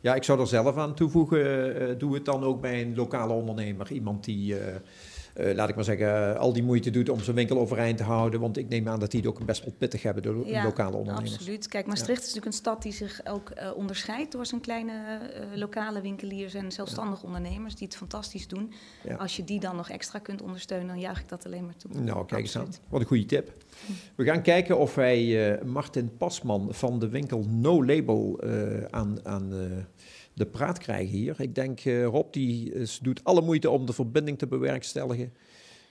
[0.00, 1.76] ja, ik zou er zelf aan toevoegen.
[1.88, 3.92] eh, doe het dan ook bij een lokale ondernemer.
[3.92, 4.56] Iemand die,
[5.34, 8.40] eh, laat ik maar zeggen, al die moeite doet om zijn winkel overeind te houden.
[8.40, 10.64] Want ik neem aan dat die het ook best wel pittig hebben, de lo- Ja,
[10.64, 11.32] lokale ondernemers.
[11.34, 11.68] Absoluut.
[11.68, 15.58] Kijk, Maastricht is natuurlijk een stad die zich ook eh, onderscheidt door zijn kleine eh,
[15.58, 18.72] lokale winkeliers en zelfstandige ondernemers die het fantastisch doen.
[19.18, 22.00] Als je die dan nog extra kunt ondersteunen, dan juich ik dat alleen maar toe.
[22.00, 22.72] Nou, kijk eens aan.
[22.88, 23.52] Wat een goede tip.
[24.14, 28.40] We gaan kijken of wij Martin Pasman van de winkel No Label
[28.90, 29.52] aan, aan
[30.34, 31.40] de praat krijgen hier.
[31.40, 35.32] Ik denk, eh, Rob die is, doet alle moeite om de verbinding te bewerkstelligen.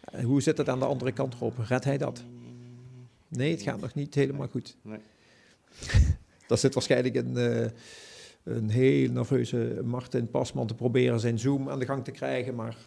[0.01, 1.57] Eh, hoe zit het aan de andere kant, Rob?
[1.57, 2.23] Redt hij dat?
[3.27, 4.75] Nee, het gaat nog niet helemaal goed.
[4.81, 4.99] Nee.
[6.47, 7.69] Daar zit waarschijnlijk een, eh,
[8.43, 12.77] een heel nerveuze Martin Pasman te proberen zijn Zoom aan de gang te krijgen, maar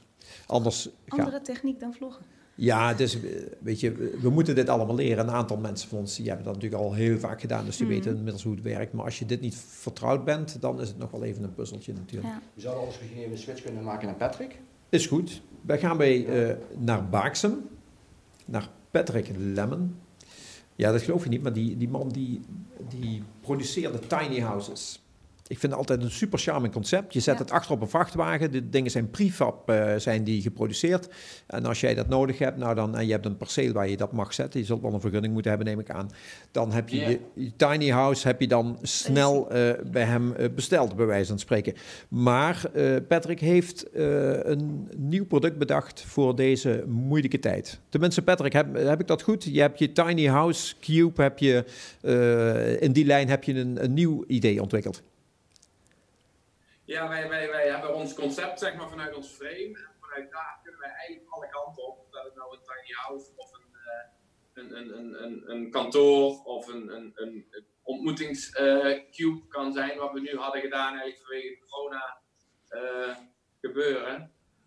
[0.46, 1.18] anders gaat...
[1.18, 2.24] Andere techniek dan vloggen.
[2.58, 3.18] Ja, dus
[3.60, 5.28] weet je, we- moeten dit allemaal leren.
[5.28, 7.86] Een aantal mensen van ons die hebben dat natuurlijk al heel vaak gedaan, dus die
[7.86, 7.94] Mhm.
[7.94, 8.92] weten inmiddels hoe het werkt.
[8.92, 11.92] Maar als je dit niet vertrouwd bent, dan is het nog wel even een puzzeltje
[11.92, 12.26] natuurlijk.
[12.32, 12.40] Ja.
[12.54, 14.58] We zouden alles gegeven een switch kunnen maken naar Patrick.
[14.88, 15.42] Is goed.
[15.62, 17.68] Wij gaan bij, eh, naar Baaksem,
[18.44, 19.94] naar Patrick Lemon.
[20.76, 22.40] Ja, dat geloof je niet, maar die, die man die,
[22.98, 25.02] die produceerde tiny houses.
[25.48, 27.12] Ik vind het altijd een super charming concept.
[27.12, 27.40] Je zet Ja.
[27.40, 28.50] het achter op een vrachtwagen.
[28.50, 31.08] De dingen zijn prefab eh, zijn die geproduceerd.
[31.46, 33.96] En als jij dat nodig hebt, nou dan, en je hebt een perceel waar je
[33.96, 34.60] dat mag zetten.
[34.60, 36.10] Je zult wel een vergunning moeten hebben, neem ik aan.
[36.50, 40.48] Dan heb je je, je tiny house heb je dan snel eh, bij hem eh,
[40.54, 41.74] besteld, bij wijze van spreken.
[42.08, 44.04] Maar eh, Patrick heeft eh,
[44.44, 47.80] een nieuw product bedacht voor deze moeilijke tijd.
[47.88, 49.44] Tenminste, Patrick, heb, heb ik dat goed?
[49.44, 51.64] Je hebt je tiny house cube, heb je,
[52.00, 55.02] eh, in die lijn heb je een, een nieuw idee ontwikkeld.
[56.86, 59.76] Ja, wij, wij, wij hebben ons concept zeg maar, vanuit ons frame.
[59.76, 62.12] En vanuit daar kunnen wij eigenlijk alle kanten op.
[62.12, 64.08] Dat het nou een tiny house of een, eh,
[64.52, 67.46] een, een, een, een, een kantoor of een, een, een,
[67.82, 69.98] ontmoetingscube kan zijn.
[69.98, 72.20] Wat we nu hadden gedaan eigenlijk vanwege corona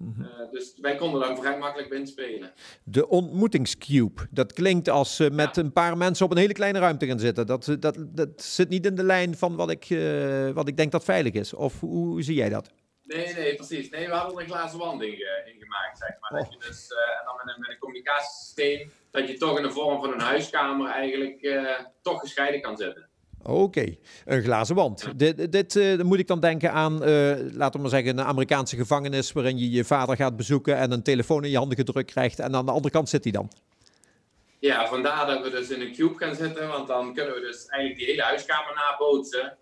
[0.06, 0.46] gebeuren.
[0.46, 2.52] Eh, dus wij konden daar vrij makkelijk binnen spelen.
[2.84, 4.28] De ontmoetingscube.
[4.32, 7.48] Dat klinkt als eh, met een paar mensen op een hele kleine ruimte gaan zitten.
[7.48, 9.88] Dat, eh, dat, dat zit niet in de lijn van wat ik,
[10.54, 11.54] wat ik denk dat veilig is.
[11.54, 12.70] Of hoe, hoe zie jij dat?
[13.04, 13.90] Nee, nee, precies.
[13.90, 16.40] Nee, we hadden er een glazen wand in, ge- in gemaakt, zeg maar.
[16.42, 19.72] Dat je dus, en dan met een, met een communicatiesysteem, dat je toch in de
[19.72, 21.66] vorm van een huiskamer eigenlijk
[22.02, 23.09] toch gescheiden kan zitten.
[23.44, 25.08] Oké, een glazen wand.
[25.16, 27.10] Dit, dit eh, moet ik dan denken aan, eh,
[27.52, 31.04] laten we maar zeggen, een Amerikaanse gevangenis waarin je je vader gaat bezoeken en een
[31.04, 33.52] telefoon in je handen gedrukt krijgt en aan de andere kant zit hij dan.
[34.60, 37.66] Ja, vandaar dat we dus in een cube gaan zitten, want dan kunnen we dus
[37.66, 39.58] eigenlijk die hele huiskamer nabootsen.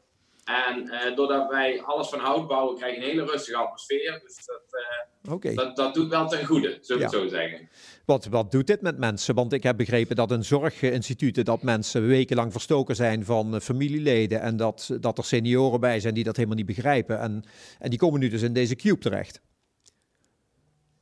[0.45, 4.21] En eh, doordat wij alles van hout bouwen, krijg je een hele rustige atmosfeer.
[4.23, 5.53] Dus dat, Oké.
[5.53, 7.19] dat, dat doet wel ten goede, zullen we Ja.
[7.19, 7.69] het zo zeggen.
[8.08, 9.36] Wat, wat doet dit met mensen?
[9.36, 14.41] Want ik heb begrepen dat in zorginstituten dat mensen wekenlang verstoken zijn van eh, familieleden
[14.41, 17.20] en dat, dat er senioren bij zijn die dat helemaal niet begrijpen.
[17.20, 17.43] En,
[17.80, 19.41] en die komen nu dus in deze cube terecht.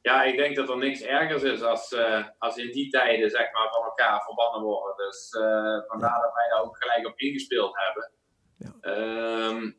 [0.02, 3.52] Ja, ik denk dat er niks ergers is als, eh, als in die tijden zeg
[3.52, 4.96] maar, van elkaar verbannen worden.
[4.98, 8.12] Dus eh, vandaar dat wij daar ook gelijk op ingespeeld hebben.
[8.58, 8.74] Ja.
[8.82, 9.72] Ehm,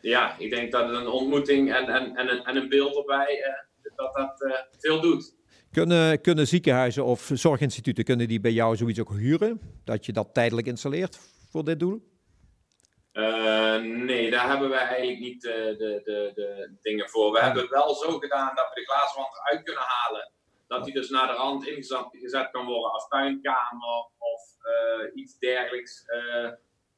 [0.00, 3.54] ja, ik denk dat een ontmoeting en, en, en, een, en een beeld erbij,
[3.96, 5.38] dat dat veel doet.
[5.72, 9.60] Kunnen, kunnen ziekenhuizen of zorginstituten kunnen die bij jou zoiets ook huren?
[9.84, 11.18] Dat je dat tijdelijk installeert
[11.50, 12.08] voor dit doel?
[13.12, 17.32] Eh, nee, daar hebben we eigenlijk niet eh, de, de, de dingen voor.
[17.32, 20.32] We hebben het wel zo gedaan dat we de glaaswand eruit kunnen halen.
[20.66, 25.38] Dat die dus naar de rand ingezet gezet kan worden als tuinkamer of eh, iets
[25.38, 26.04] dergelijks.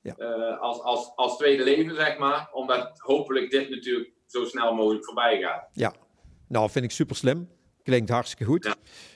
[0.00, 0.14] Ja.
[0.60, 2.48] als, als, als tweede leven, zeg maar.
[2.52, 5.68] Omdat hopelijk dit natuurlijk zo snel mogelijk voorbij gaat.
[5.72, 5.94] Ja,
[6.48, 7.48] nou vind ik super slim.
[7.82, 8.64] Klinkt hartstikke goed.
[8.64, 8.74] Ja.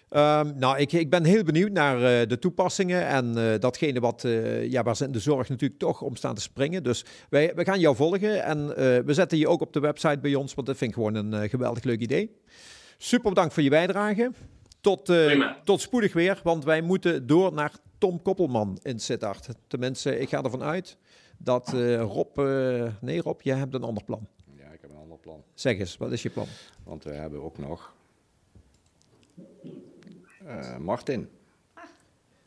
[0.09, 4.25] Ehm, nou, ik, ik ben heel benieuwd naar eh, de toepassingen en eh, datgene wat,
[4.25, 6.83] eh, ja, waar ze in de zorg natuurlijk toch om staan te springen.
[6.83, 10.19] Dus wij, wij gaan jou volgen en eh, we zetten je ook op de website
[10.19, 12.37] bij ons, want dat vind ik gewoon een eh, geweldig leuk idee.
[12.99, 14.31] Super bedankt voor je bijdrage.
[14.81, 19.49] Tot, eh, tot spoedig weer, want wij moeten door naar Tom Koppelman in Sittard.
[19.67, 20.97] Tenminste, ik ga ervan uit
[21.39, 22.39] dat eh, Rob...
[22.39, 24.29] eh, nee, Rob, jij hebt een ander plan.
[24.57, 25.43] Ja, ik heb een ander plan.
[25.55, 26.47] Zeg eens, wat is je plan?
[26.85, 27.95] Want we hebben ook nog
[30.47, 31.29] eh, Martin.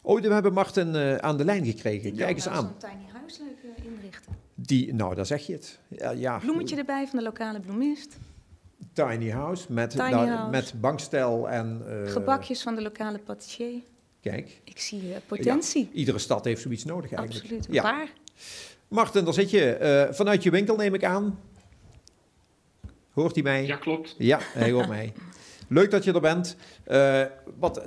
[0.01, 2.15] Oh, we hebben Martin eh, aan de lijn gekregen.
[2.15, 2.63] Kijk eens aan.
[2.79, 4.33] Zo'n tiny huis leuk eh, inrichten.
[4.55, 5.79] Die, nou, daar zeg je het.
[5.87, 6.37] Ja, ja.
[6.37, 8.17] Bloemetje erbij van de lokale bloemist.
[8.93, 10.49] Tiny house met, Tiny nou, house.
[10.49, 11.81] met bankstel en...
[12.05, 13.81] eh, Gebakjes van de lokale patissier.
[14.21, 15.83] Kijk, Ik zie potentie.
[15.91, 17.43] Ja, iedere stad heeft zoiets nodig eigenlijk.
[17.45, 17.67] Absoluut.
[17.67, 17.81] Een Ja.
[17.81, 18.13] paar.
[18.87, 19.73] Martin, daar zit je.
[19.73, 21.39] eh, vanuit je winkel neem ik aan.
[23.13, 23.65] Hoort hij mij?
[23.65, 24.15] Ja, klopt.
[24.17, 25.13] Ja, hij hoort mij.
[25.69, 26.57] Leuk dat je er bent.
[26.83, 27.25] Eh,
[27.57, 27.81] wat,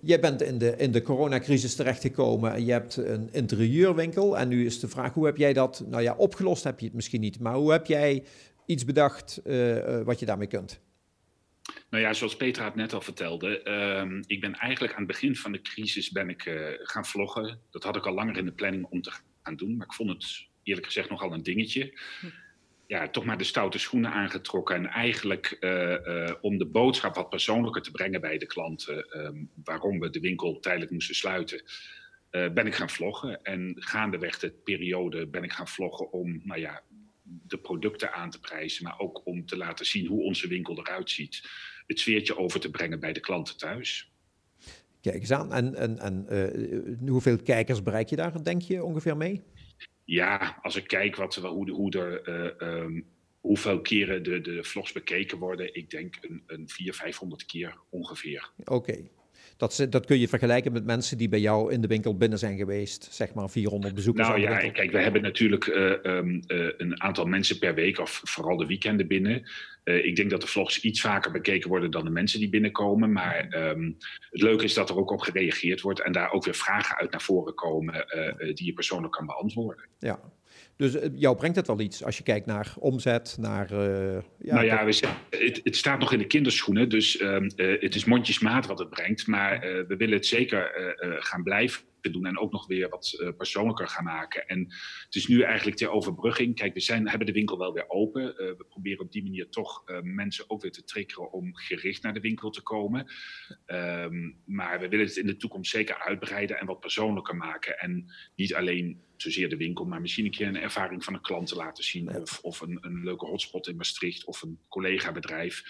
[0.00, 4.38] jij bent in de, in de coronacrisis terechtgekomen en je hebt een interieurwinkel.
[4.38, 6.94] En nu is de vraag, hoe heb jij dat, nou ja, opgelost heb je het
[6.94, 8.24] misschien niet, maar hoe heb jij
[8.66, 10.80] iets bedacht eh, eh, wat je daarmee kunt?
[11.90, 15.36] Nou ja, zoals Petra het net al vertelde, ehm, ik ben eigenlijk aan het begin
[15.36, 17.60] van de crisis ben ik eh, gaan vloggen.
[17.70, 19.12] Dat had ik al langer in de planning om te
[19.42, 21.98] gaan doen, maar ik vond het eerlijk gezegd nogal een dingetje.
[22.92, 27.28] Ja, toch maar de stoute schoenen aangetrokken en eigenlijk eh, eh, om de boodschap wat
[27.28, 31.62] persoonlijker te brengen bij de klanten, ehm, waarom we de winkel tijdelijk moesten sluiten,
[32.30, 33.42] eh, ben ik gaan vloggen.
[33.42, 36.82] En gaandeweg de periode ben ik gaan vloggen om, nou ja,
[37.22, 41.10] de producten aan te prijzen, maar ook om te laten zien hoe onze winkel eruit
[41.10, 41.48] ziet.
[41.86, 44.12] Het sfeertje over te brengen bij de klanten thuis.
[45.00, 45.52] Kijk eens aan.
[45.52, 49.42] En, en, en hoeveel kijkers bereik je daar, denk je, ongeveer mee?
[50.04, 53.06] Ja, als ik kijk wat, hoe, hoe er, uh, um,
[53.40, 58.50] hoeveel keren de, de vlogs bekeken worden, ik denk een, een 400, 500 keer ongeveer.
[58.64, 59.08] Oké.
[59.56, 62.56] Dat, dat, kun je vergelijken met mensen die bij jou in de winkel binnen zijn
[62.56, 64.28] geweest, zeg maar 400 bezoekers.
[64.28, 68.20] Nou ja, kijk, we hebben natuurlijk uh, um, uh, een aantal mensen per week, of
[68.24, 69.42] vooral de weekenden binnen.
[69.84, 73.12] Uh, ik denk dat de vlogs iets vaker bekeken worden dan de mensen die binnenkomen.
[73.12, 73.96] Maar um,
[74.30, 77.10] het leuke is dat er ook op gereageerd wordt en daar ook weer vragen uit
[77.10, 78.06] naar voren komen
[78.54, 79.84] die je persoonlijk kan beantwoorden.
[79.98, 80.20] Ja,
[80.82, 83.72] dus jou brengt het wel iets als je kijkt naar omzet, naar...
[83.72, 87.80] Uh, ja, nou ja, we, het, het, staat nog in de kinderschoenen, dus um, uh,
[87.80, 89.26] het is mondjesmaat wat het brengt.
[89.26, 90.70] Maar uh, we willen het zeker
[91.18, 94.46] gaan blijven doen en ook nog weer wat persoonlijker gaan maken.
[94.46, 94.58] En
[95.04, 96.54] het is nu eigenlijk ter overbrugging.
[96.54, 98.22] Kijk, we zijn, hebben de winkel wel weer open.
[98.36, 102.20] we proberen op die manier toch mensen ook weer te triggeren om gericht naar de
[102.20, 103.06] winkel te komen.
[103.66, 107.78] Um, maar we willen het in de toekomst zeker uitbreiden en wat persoonlijker maken.
[107.78, 111.48] En niet alleen zozeer de winkel, maar misschien een keer een ervaring van een klant
[111.48, 112.14] te laten zien.
[112.14, 115.62] Of, of een, een, leuke hotspot in Maastricht of een collega-bedrijf.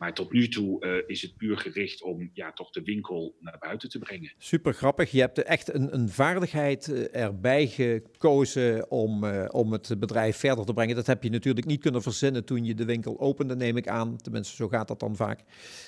[0.00, 3.56] Maar tot nu toe uh, is het puur gericht om ja, toch de winkel naar
[3.58, 4.32] buiten te brengen.
[4.38, 5.10] Super grappig.
[5.10, 10.64] Je hebt echt een, een vaardigheid uh, erbij gekozen om, uh, om het bedrijf verder
[10.64, 10.96] te brengen.
[10.96, 14.16] Dat heb je natuurlijk niet kunnen verzinnen toen je de winkel opende, neem ik aan.
[14.16, 15.40] Tenminste, zo gaat dat dan vaak.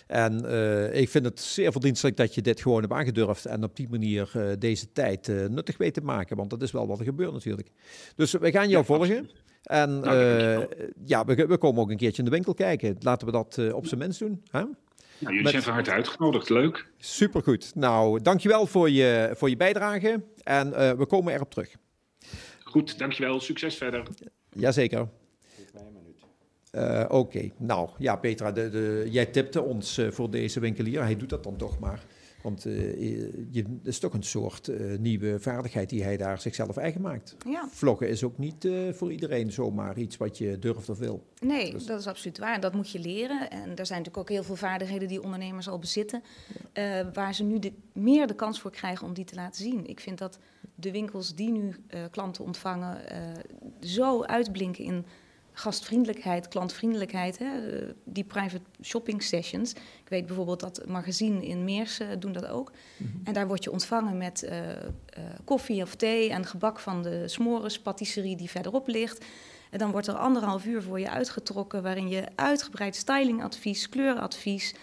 [0.06, 0.34] En
[0.94, 4.56] ik vind het zeer verdienstelijk dat je dit gewoon hebt aangedurfd en op die manier
[4.58, 6.36] deze tijd nuttig weet te maken.
[6.36, 7.68] Want dat is wel wat er gebeurt natuurlijk.
[8.16, 9.30] Dus we gaan jou ja, volgen.
[9.72, 12.96] En nou, uh, ja, we, we, komen ook een keertje in de winkel kijken.
[13.00, 14.42] Laten we dat uh, op zijn minst doen.
[14.50, 14.60] Hè?
[14.60, 14.74] Nou,
[15.18, 15.50] jullie Met...
[15.50, 16.48] zijn van harte uitgenodigd.
[16.48, 16.86] Leuk.
[16.98, 17.74] Supergoed.
[17.74, 20.22] Nou, dankjewel voor je, voor je bijdrage.
[20.42, 21.76] En uh, we komen erop terug.
[22.64, 23.40] Goed, dankjewel.
[23.40, 24.06] Succes verder.
[24.52, 25.08] Jazeker.
[26.72, 27.52] Oké, okay.
[27.56, 31.02] nou ja, Petra, de, de, jij tipte ons voor deze winkelier.
[31.02, 32.04] Hij doet dat dan toch maar.
[32.42, 33.00] Want uh,
[33.50, 37.36] je, het is toch een soort uh, nieuwe vaardigheid die hij daar zichzelf eigen maakt.
[37.46, 37.68] Ja.
[37.70, 41.26] Vloggen is ook niet uh, voor iedereen zomaar iets wat je durft of wil.
[41.40, 41.86] Nee, dus.
[41.86, 42.60] dat is absoluut waar.
[42.60, 43.50] Dat moet je leren.
[43.50, 46.22] En er zijn natuurlijk ook heel veel vaardigheden die ondernemers al bezitten.
[46.74, 47.10] Ja.
[47.12, 49.86] waar ze nu de, meer de kans voor krijgen om die te laten zien.
[49.86, 50.38] Ik vind dat
[50.74, 51.74] de winkels die nu
[52.10, 53.00] klanten ontvangen
[53.80, 55.04] zo uitblinken in
[55.52, 57.48] gastvriendelijkheid, klantvriendelijkheid, hè,
[58.04, 59.72] die private shopping sessions.
[59.72, 62.72] Ik weet bijvoorbeeld dat magazine in Meersen doen dat ook.
[62.96, 63.20] Mm -hmm.
[63.24, 64.74] En daar word je ontvangen met uh, uh,
[65.44, 69.24] koffie of thee en gebak van de Smores patisserie die verderop ligt.
[69.70, 74.74] En dan wordt er anderhalf uur voor je uitgetrokken waarin je uitgebreid stylingadvies, kleuradvies,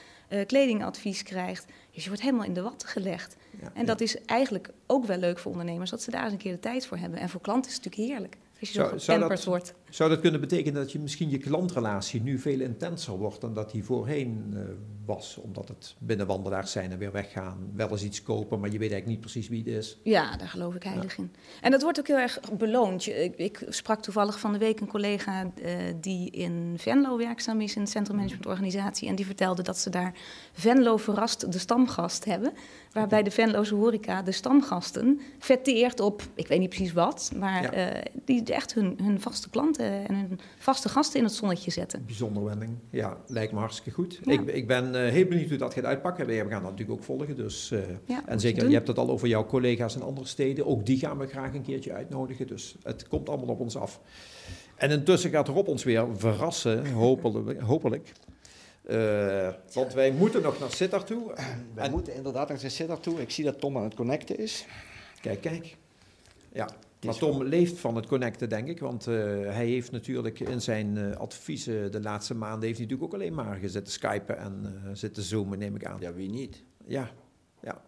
[0.46, 1.66] kledingadvies krijgt.
[1.94, 3.36] Dus je wordt helemaal in de watten gelegd.
[3.62, 4.06] Ja, en dat ja.
[4.06, 6.86] is eigenlijk ook wel leuk voor ondernemers, dat ze daar eens een keer de tijd
[6.88, 7.20] voor hebben.
[7.20, 8.38] En voor klanten is het natuurlijk heerlijk.
[8.60, 9.74] Als je zo gepamperd wordt.
[9.90, 13.72] Zou dat kunnen betekenen dat je misschien je klantrelatie nu veel intenser wordt dan dat
[13.72, 14.60] die voorheen uh,
[15.10, 15.38] was?
[15.38, 19.22] Omdat het binnenwandelaars zijn en weer weggaan, wel eens iets kopen, maar je weet eigenlijk
[19.22, 19.98] niet precies wie het is.
[20.04, 21.24] Ja, daar geloof ik heilig ja.
[21.24, 21.32] in.
[21.62, 23.08] En dat wordt ook heel erg beloond.
[23.08, 27.76] Ik, ik sprak toevallig van de week een collega uh, die in Venlo werkzaam is,
[27.76, 29.08] in een centrummanagementorganisatie.
[29.08, 30.14] En die vertelde dat ze daar
[30.54, 32.54] Venlo verrast de stamgast hebben.
[32.92, 37.96] Waarbij de Venloze horeca de stamgasten vetteert op, ik weet niet precies wat, maar ja.
[37.96, 42.06] uh, die echt hun, hun vaste klanten en hun vaste gasten in het zonnetje zetten.
[42.06, 42.72] Bijzonder wending.
[42.90, 44.20] Ja, lijkt me hartstikke goed.
[44.24, 44.32] Ja.
[44.32, 46.28] Ik, ik, ben heel benieuwd hoe dat gaat uitpakken.
[46.28, 47.36] We gaan dat natuurlijk ook volgen.
[47.36, 50.66] Dus, uh, ja, en zeker, je hebt het al over jouw collega's in andere steden.
[50.66, 52.48] Ook die gaan we graag een keertje uitnodigen.
[52.48, 54.02] Dus het komt allemaal op ons af.
[54.76, 57.62] En intussen gaat Rob ons weer verrassen, hopelijk.
[57.62, 58.12] hopelijk.
[58.90, 61.34] Uh, want wij moeten nog naar Sittard toe.
[61.74, 61.92] Wij en...
[61.92, 63.22] moeten inderdaad naar Sittard toe.
[63.22, 64.66] Ik zie dat Tom aan het connecten is.
[65.22, 65.76] Kijk, kijk.
[66.54, 66.70] Ja,
[67.06, 68.80] maar Tom leeft van het connecten, denk ik.
[68.80, 72.66] Want uh, hij heeft natuurlijk in zijn uh, adviezen de laatste maanden...
[72.66, 76.00] heeft hij natuurlijk ook alleen maar gezeten skypen en uh, zitten zoomen, neem ik aan.
[76.00, 76.64] Ja, wie niet?
[76.86, 77.12] Ja,
[77.62, 77.82] ja.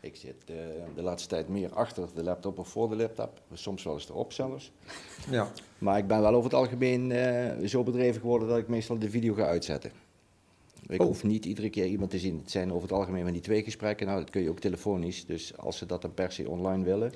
[0.00, 0.46] Ik zit
[0.94, 3.42] de laatste tijd meer achter de laptop of voor de laptop.
[3.52, 4.72] Soms wel eens erop zelfs.
[5.30, 5.52] Ja.
[5.78, 7.12] Maar ik ben wel over het algemeen
[7.68, 8.48] zo bedreven geworden...
[8.48, 9.90] dat ik meestal de video ga uitzetten.
[10.86, 11.06] Ik oh.
[11.06, 12.38] hoef niet iedere keer iemand te zien.
[12.38, 14.06] Het zijn over het algemeen van die twee gesprekken.
[14.06, 15.26] Nou, dat kun je ook telefonisch.
[15.26, 17.12] Dus als ze dat dan per se online willen.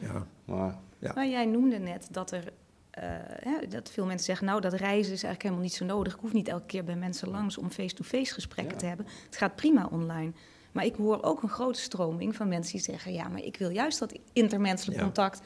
[0.00, 0.26] Ja.
[0.44, 1.12] Maar, ja.
[1.14, 2.44] Maar jij noemde net dat er.
[2.98, 3.04] Uh,
[3.40, 6.14] hè, dat veel mensen zeggen, nou dat reizen is eigenlijk helemaal niet zo nodig.
[6.14, 8.80] Ik hoef niet elke keer bij mensen langs om face-to-face gesprekken ja.
[8.80, 9.06] te hebben.
[9.26, 10.32] Het gaat prima online.
[10.72, 13.70] Maar ik hoor ook een grote stroming van mensen die zeggen, ja, maar ik wil
[13.70, 15.04] juist dat intermenselijk ja.
[15.04, 15.40] contact.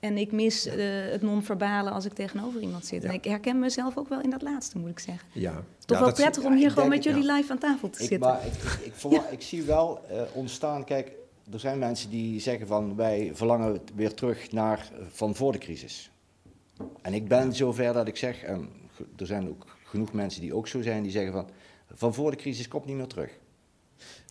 [0.00, 0.74] En ik mis uh,
[1.10, 3.02] het non-verbale als ik tegenover iemand zit.
[3.02, 3.08] Ja.
[3.08, 5.28] En ik herken mezelf ook wel in dat laatste, moet ik zeggen.
[5.32, 5.64] Ja.
[5.84, 8.28] Toch ja, wel prettig om hier gewoon met jullie live aan tafel te ik, zitten.
[8.28, 8.52] Maar ik,
[8.84, 11.12] ik, ik, ik zie wel uh, ontstaan, kijk,
[11.52, 16.10] er zijn mensen die zeggen van wij verlangen weer terug naar van voor de crisis.
[17.02, 18.68] En ik ben zover dat ik zeg, en
[19.16, 21.48] er zijn ook genoeg mensen die ook zo zijn, die zeggen van,
[21.94, 23.38] van voor de crisis komt niet meer terug.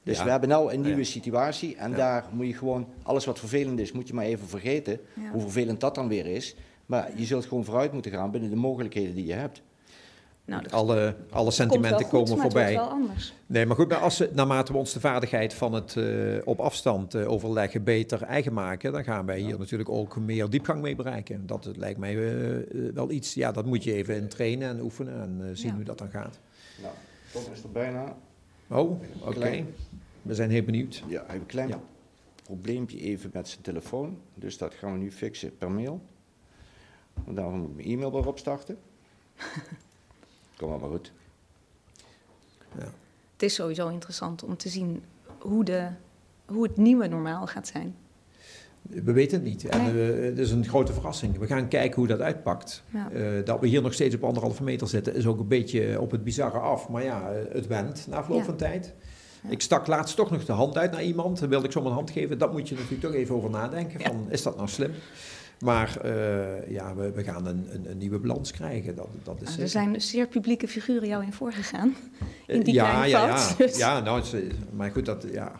[0.03, 0.23] Dus Ja.
[0.23, 1.03] we hebben nou een nieuwe Ja.
[1.05, 1.95] situatie en Ja.
[1.97, 5.31] daar moet je gewoon, alles wat vervelend is, moet je maar even vergeten, Ja.
[5.31, 6.55] hoe vervelend dat dan weer is.
[6.85, 9.61] Maar je zult gewoon vooruit moeten gaan binnen de mogelijkheden die je hebt.
[10.49, 12.73] Nou, dat Alle, alle komt wel sentimenten goed, komen maar het voorbij.
[12.73, 13.33] wordt wel anders.
[13.45, 16.05] Nee, maar goed, maar als we naarmate we ons de vaardigheid van het eh,
[16.43, 20.81] op afstand eh, overleggen beter eigen maken, dan gaan wij hier natuurlijk ook meer diepgang
[20.81, 21.45] mee bereiken.
[21.45, 25.21] Dat lijkt mij eh, wel iets, ja, dat moet je even in trainen en oefenen
[25.21, 25.75] en zien Ja.
[25.75, 26.39] hoe dat dan gaat.
[26.81, 26.93] Nou,
[27.31, 28.15] Tom is er bijna.
[28.67, 29.63] Oh, oké.
[30.21, 31.03] We zijn heel benieuwd.
[31.07, 31.79] Ja, hij heeft een klein Ja.
[32.43, 34.17] probleempje even met zijn telefoon.
[34.35, 36.01] Dus dat gaan we nu fixen per mail.
[37.27, 38.77] Daarom moet ik mijn e-mail weer opstarten.
[40.59, 41.11] Kom maar, maar goed.
[43.33, 45.03] Het is sowieso interessant om te zien
[45.37, 45.87] hoe, de,
[46.45, 47.95] hoe het nieuwe normaal gaat zijn.
[48.81, 49.65] We weten het niet.
[49.65, 51.37] En eh, het is een grote verrassing.
[51.37, 52.83] We gaan kijken hoe dat uitpakt.
[52.89, 53.11] Ja.
[53.11, 56.11] Eh, dat we hier nog steeds op anderhalve meter zitten, is ook een beetje op
[56.11, 56.89] het bizarre af.
[56.89, 58.45] Maar ja, eh, het went na verloop Ja.
[58.45, 58.93] van tijd.
[59.43, 59.49] Ja.
[59.49, 61.39] Ik stak laatst toch nog de hand uit naar iemand.
[61.39, 62.37] Dan wilde ik zo mijn hand geven.
[62.37, 64.01] Dat moet je natuurlijk toch even over nadenken.
[64.01, 64.91] Van, Is dat nou slim?
[65.59, 68.95] Maar eh, ja, we, we gaan een, een, een nieuwe balans krijgen.
[68.95, 71.95] Dat, dat is Nou, er zijn zeer publieke figuren jou in voorgegaan.
[72.47, 73.53] Eh, in die ja, ja, ja.
[73.57, 74.23] dus- ja, nou,
[74.75, 75.51] maar goed, dat, ja,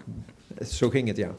[0.65, 1.35] zo ging het, ja.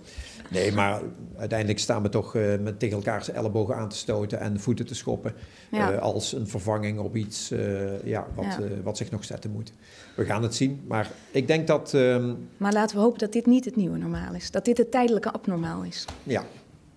[0.51, 1.01] Nee, maar
[1.37, 4.95] uiteindelijk staan we toch eh, met tegen elkaars ellebogen aan te stoten en voeten te
[4.95, 5.35] schoppen.
[5.71, 5.93] Ja.
[5.93, 8.59] eh, als een vervanging op iets eh, ja, wat, Ja.
[8.61, 9.73] eh, wat zich nog zetten moet.
[10.17, 10.81] We gaan het zien.
[10.87, 14.35] Maar ik denk dat, ehm, Maar laten we hopen dat dit niet het nieuwe normaal
[14.35, 14.51] is.
[14.51, 16.05] Dat dit het tijdelijke abnormaal is.
[16.23, 16.45] ja,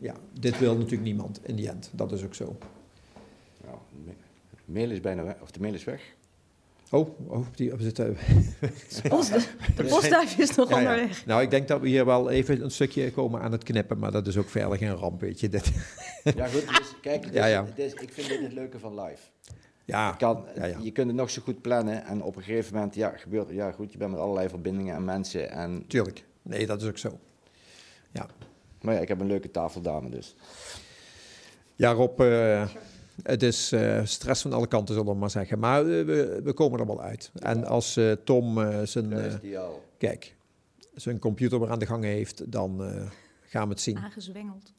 [0.04, 1.90] ja, dit wil natuurlijk niemand in die end.
[1.94, 2.58] Dat is ook zo.
[3.66, 4.12] Nou, de ma-
[4.66, 6.02] de mail is bijna weg, of de mail is weg.
[6.92, 8.18] Oh, oh die, we zitten...
[8.60, 9.44] De, post, de,
[9.76, 10.92] de postduif is nog Ja, ja.
[10.92, 11.26] onderweg.
[11.26, 14.12] Nou, ik denk dat we hier wel even een stukje komen aan het knippen, maar
[14.12, 15.50] dat is ook verder geen ramp, weet je.
[15.50, 15.72] Dit.
[16.36, 16.68] Ja, goed.
[16.78, 19.22] Dus, kijk, Ja, ik vind dit het leuke van live.
[19.86, 20.78] Ja, kan, ja, ja.
[20.82, 23.72] Je kunt het nog zo goed plannen en op een gegeven moment, ja, gebeurt, ja
[23.72, 25.52] goed, je bent met allerlei verbindingen en mensen.
[25.52, 26.24] En, tuurlijk.
[26.42, 27.20] Nee, dat is ook zo.
[28.12, 28.28] Ja.
[28.84, 30.36] Maar ja, ik heb een leuke tafeldame dus.
[31.76, 32.68] Ja, Rob, eh,
[33.24, 35.60] het is eh, stress van alle kanten, zullen we maar zeggen.
[35.60, 37.32] Maar eh, we, we komen er wel uit.
[37.40, 39.34] En als eh, Tom eh, zijn, eh,
[39.98, 40.36] kijk,
[40.96, 43.02] zijn computer weer aan de gang heeft, dan eh,
[43.42, 43.98] gaan we het zien.
[43.98, 44.72] Aangezwengeld.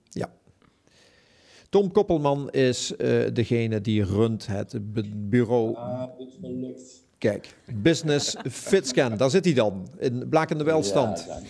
[1.68, 5.74] Tom Koppelman is eh, degene die runt het bu- bureau.
[5.76, 6.02] Ah.
[7.18, 11.24] Kijk, Business Fitscan, daar zit hij dan, in blakende welstand.
[11.28, 11.40] Ja,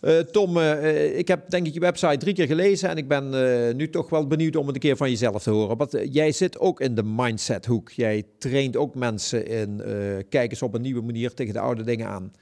[0.00, 3.34] Eh, Tom, eh, ik heb denk ik je website drie keer gelezen en ik ben
[3.34, 5.76] eh, nu toch wel benieuwd om het een keer van jezelf te horen.
[5.76, 7.90] Want jij zit ook in de mindset-hoek.
[7.90, 9.92] Jij traint ook mensen in eh
[10.28, 12.32] kijk eens op een nieuwe manier tegen de oude dingen aan.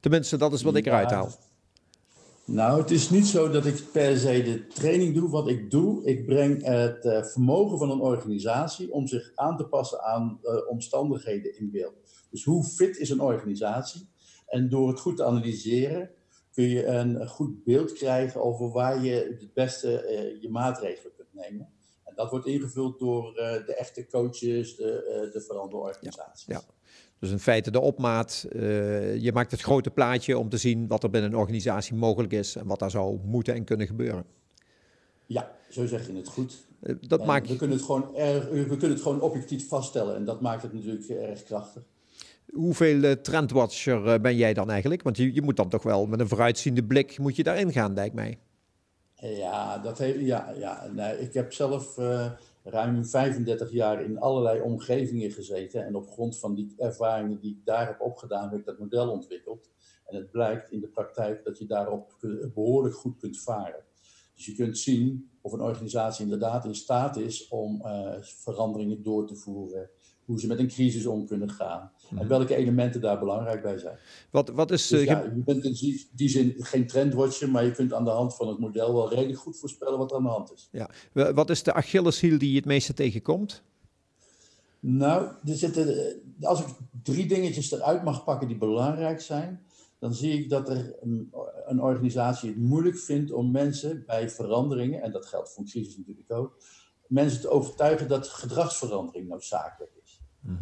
[0.00, 1.30] Tenminste, dat is wat ik eruit haal.
[2.44, 5.30] Nou, het is niet zo dat ik per se de training doe.
[5.30, 10.02] Wat ik doe, ik breng het vermogen van een organisatie om zich aan te passen
[10.02, 11.94] aan omstandigheden in beeld.
[12.30, 14.08] Dus hoe fit is een organisatie?
[14.46, 16.10] En door het goed te analyseren
[16.58, 21.28] kun je een goed beeld krijgen over waar je het beste eh, je maatregelen kunt
[21.32, 21.68] nemen.
[22.04, 26.46] En dat wordt ingevuld door eh, de echte coaches, de, eh de veranderde organisaties.
[26.46, 26.62] ja.
[27.18, 28.46] Dus in feite de opmaat.
[29.18, 32.56] je maakt het grote plaatje om te zien wat er binnen een organisatie mogelijk is
[32.56, 34.24] en wat daar zou moeten en kunnen gebeuren.
[35.26, 36.66] Ja, zo zeg je het goed.
[37.00, 40.40] Dat maakt we, kunnen het gewoon erg, we kunnen het gewoon objectief vaststellen en dat
[40.40, 41.82] maakt het natuurlijk erg krachtig.
[42.52, 45.02] Hoeveel eh, trendwatcher eh, ben jij dan eigenlijk?
[45.02, 47.94] Want je, je moet dan toch wel met een vooruitziende blik moet je daarin gaan,
[47.94, 48.38] lijkt mij.
[49.14, 52.30] Ja, dat ja, ja nee, ik heb zelf eh,
[52.64, 55.86] ruim 35 jaar in allerlei omgevingen gezeten.
[55.86, 59.10] En op grond van die ervaringen die ik daar heb opgedaan, heb ik dat model
[59.10, 59.70] ontwikkeld.
[60.06, 62.16] En het blijkt in de praktijk dat je daarop
[62.54, 63.84] behoorlijk goed kunt varen.
[64.34, 67.82] Dus je kunt zien of een organisatie inderdaad in staat is om
[68.20, 69.90] veranderingen door te voeren.
[70.28, 71.90] Hoe ze met een crisis om kunnen gaan.
[72.18, 73.98] En welke elementen daar belangrijk bij zijn.
[74.30, 74.86] Wat, wat is...
[74.88, 75.72] Dus eh, ja, je bent in
[76.14, 79.38] die- zin geen trendwatcher, maar je kunt aan de hand van het model wel redelijk
[79.38, 80.68] goed voorspellen wat er aan de hand is.
[80.72, 80.90] Ja.
[81.12, 83.62] Wa- Wat is de Achilleshiel die je het meeste tegenkomt?
[84.80, 86.66] Nou, er zitten, eh, als ik
[87.02, 89.62] drie dingetjes eruit mag pakken die belangrijk zijn,
[89.98, 91.32] dan zie ik dat er een,
[91.66, 95.96] een organisatie het moeilijk vindt om mensen bij veranderingen, en dat geldt voor een crisis
[95.96, 96.62] natuurlijk ook,
[97.06, 99.92] mensen te overtuigen dat gedragsverandering noodzakelijk
[100.44, 100.52] is.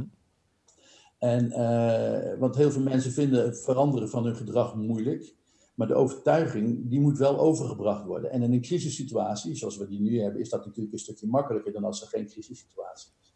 [1.18, 5.34] En, eh, want heel veel mensen vinden het veranderen van hun gedrag moeilijk.
[5.74, 8.30] Maar de overtuiging, die moet wel overgebracht worden.
[8.30, 11.72] En in een crisissituatie, zoals we die nu hebben, is dat natuurlijk een stukje makkelijker
[11.72, 13.34] dan als er geen crisissituatie is.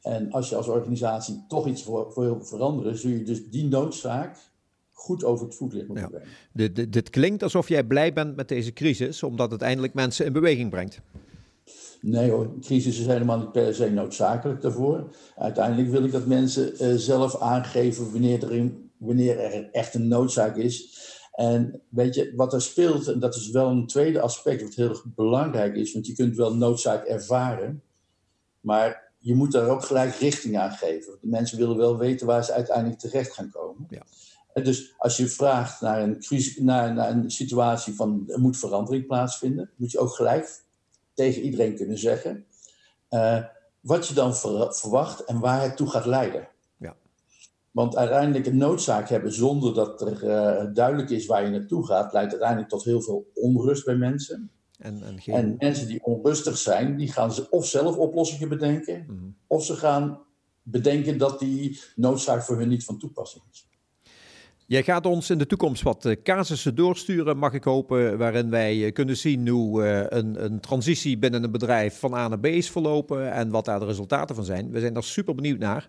[0.00, 3.68] En als je als organisatie toch iets voor, voor wil veranderen, zul je dus die
[3.68, 4.36] noodzaak
[4.92, 6.10] goed over het voetlicht moeten Ja.
[6.10, 6.28] brengen.
[6.52, 10.26] Dit, dit, dit klinkt alsof jij blij bent met deze crisis, omdat het eindelijk mensen
[10.26, 11.00] in beweging brengt.
[12.00, 15.16] Nee hoor, crisis is helemaal niet per se noodzakelijk daarvoor.
[15.36, 20.08] Uiteindelijk wil ik dat mensen uh, zelf aangeven wanneer er, in, wanneer er echt een
[20.08, 20.98] noodzaak is.
[21.32, 25.02] En weet je, wat er speelt, en dat is wel een tweede aspect wat heel
[25.04, 27.82] belangrijk is, want je kunt wel noodzaak ervaren,
[28.60, 31.18] maar je moet daar ook gelijk richting aan geven.
[31.20, 33.86] De mensen willen wel weten waar ze uiteindelijk terecht gaan komen.
[33.88, 34.02] Ja.
[34.52, 36.24] En dus als je vraagt naar een,
[36.56, 40.62] naar, naar een situatie van er moet verandering plaatsvinden, moet je ook gelijk
[41.20, 42.44] tegen iedereen kunnen zeggen
[43.10, 43.44] uh,
[43.80, 46.48] wat je dan ver, verwacht en waar het toe gaat leiden.
[46.76, 46.96] Ja.
[47.70, 52.12] Want uiteindelijk een noodzaak hebben zonder dat er uh, duidelijk is waar je naartoe gaat,
[52.12, 54.50] leidt uiteindelijk tot heel veel onrust bij mensen.
[54.78, 55.34] En, en, geen...
[55.34, 59.30] en mensen die onrustig zijn, die gaan ze of zelf oplossingen bedenken, Mhm.
[59.46, 60.22] of ze gaan
[60.62, 63.68] bedenken dat die noodzaak voor hun niet van toepassing is.
[64.70, 68.76] Jij gaat ons in de toekomst wat uh, casussen doorsturen, mag ik hopen, waarin wij
[68.76, 72.46] uh, kunnen zien hoe uh, een, een, transitie binnen een bedrijf van A naar B
[72.46, 74.70] is verlopen en wat daar de resultaten van zijn.
[74.70, 75.88] We zijn daar super benieuwd naar.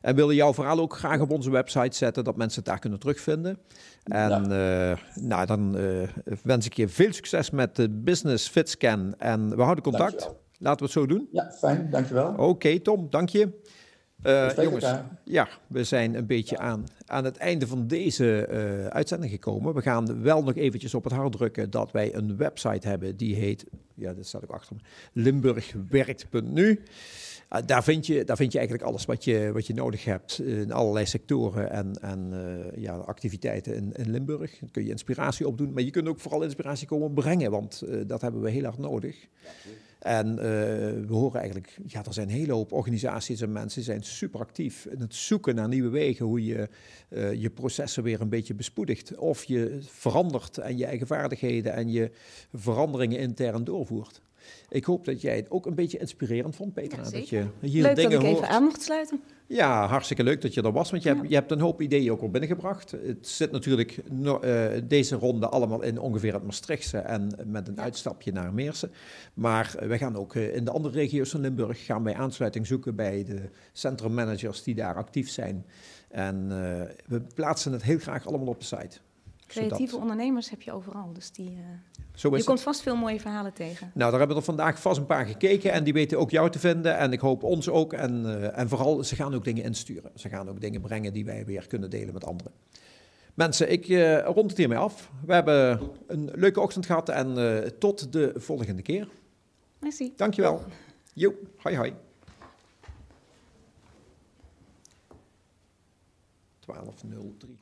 [0.00, 2.98] En willen jouw verhaal ook graag op onze website zetten, dat mensen het daar kunnen
[2.98, 3.58] terugvinden.
[4.04, 4.98] En ja.
[5.14, 5.76] nou, dan
[6.42, 10.18] wens ik je veel succes met de Business Fitscan en we houden contact.
[10.18, 10.40] Dankjewel.
[10.58, 11.28] Laten we het zo doen.
[11.32, 12.30] Ja, fijn, dankjewel.
[12.30, 13.60] Oké, okay, Tom, dank je.
[14.26, 15.18] Uh, jongens, elkaar.
[15.24, 19.74] ja, we zijn een beetje aan, aan het einde van deze uh, uitzending gekomen.
[19.74, 23.34] We gaan wel nog eventjes op het hart drukken dat wij een website hebben die
[23.34, 23.64] heet,
[23.94, 24.82] ja, dat staat ook achter me,
[25.22, 26.82] limburgwerkt.nu.
[27.52, 30.38] Uh, daar, vind je, daar vind je eigenlijk alles wat je, wat je nodig hebt
[30.38, 32.32] in allerlei sectoren en, en
[32.76, 34.58] ja, activiteiten in, in Limburg.
[34.58, 38.20] Daar kun je inspiratie opdoen, maar je kunt ook vooral inspiratie komen brengen, want dat
[38.20, 39.28] hebben we heel erg nodig.
[40.00, 40.42] En uh,
[41.06, 44.86] we horen eigenlijk, ja, er zijn een hele hoop organisaties en mensen zijn super actief
[44.86, 46.68] in het zoeken naar nieuwe wegen, hoe je
[47.08, 49.16] uh, je processen weer een beetje bespoedigt.
[49.16, 52.10] Of je verandert en je eigen vaardigheden en je
[52.52, 54.22] veranderingen intern doorvoert.
[54.68, 57.02] Ik hoop dat jij het ook een beetje inspirerend vond, Petra.
[57.02, 58.42] Ja, dat je hier leuk dingen dat ik hoort.
[58.42, 59.20] even aan mocht sluiten.
[59.46, 61.14] Ja, hartstikke leuk dat je er was, want je, ja.
[61.14, 62.90] hebt, je hebt een hoop ideeën ook al binnengebracht.
[62.90, 67.74] Het zit natuurlijk no, uh, deze ronde allemaal in ongeveer het Maastrichtse en met een
[67.74, 67.82] ja.
[67.82, 68.92] uitstapje naar Meersen.
[69.34, 72.66] Maar uh, we gaan ook uh, in de andere regio's van Limburg gaan wij aansluiting
[72.66, 73.40] zoeken bij de
[73.72, 75.66] centrummanagers die daar actief zijn.
[76.08, 76.48] En
[77.06, 78.98] we plaatsen het heel graag allemaal op de site.
[79.50, 80.00] Creatieve zodat...
[80.00, 81.58] ondernemers heb je overal, dus die...
[82.14, 82.44] Zo je het.
[82.44, 83.90] komt vast veel mooie verhalen tegen.
[83.94, 86.50] Nou, daar hebben we er vandaag vast een paar gekeken en die weten ook jou
[86.50, 86.96] te vinden.
[86.96, 87.92] En ik hoop ons ook.
[87.92, 90.10] En, uh, en vooral, ze gaan ook dingen insturen.
[90.14, 92.52] Ze gaan ook dingen brengen die wij weer kunnen delen met anderen.
[93.34, 95.10] Mensen, ik uh, rond het hiermee af.
[95.26, 99.08] We hebben een leuke ochtend gehad en uh, tot de volgende keer.
[99.78, 100.12] Merci.
[100.16, 100.62] Dankjewel.
[101.14, 101.94] Jo, hoi hoi.
[106.60, 107.59] 12.03.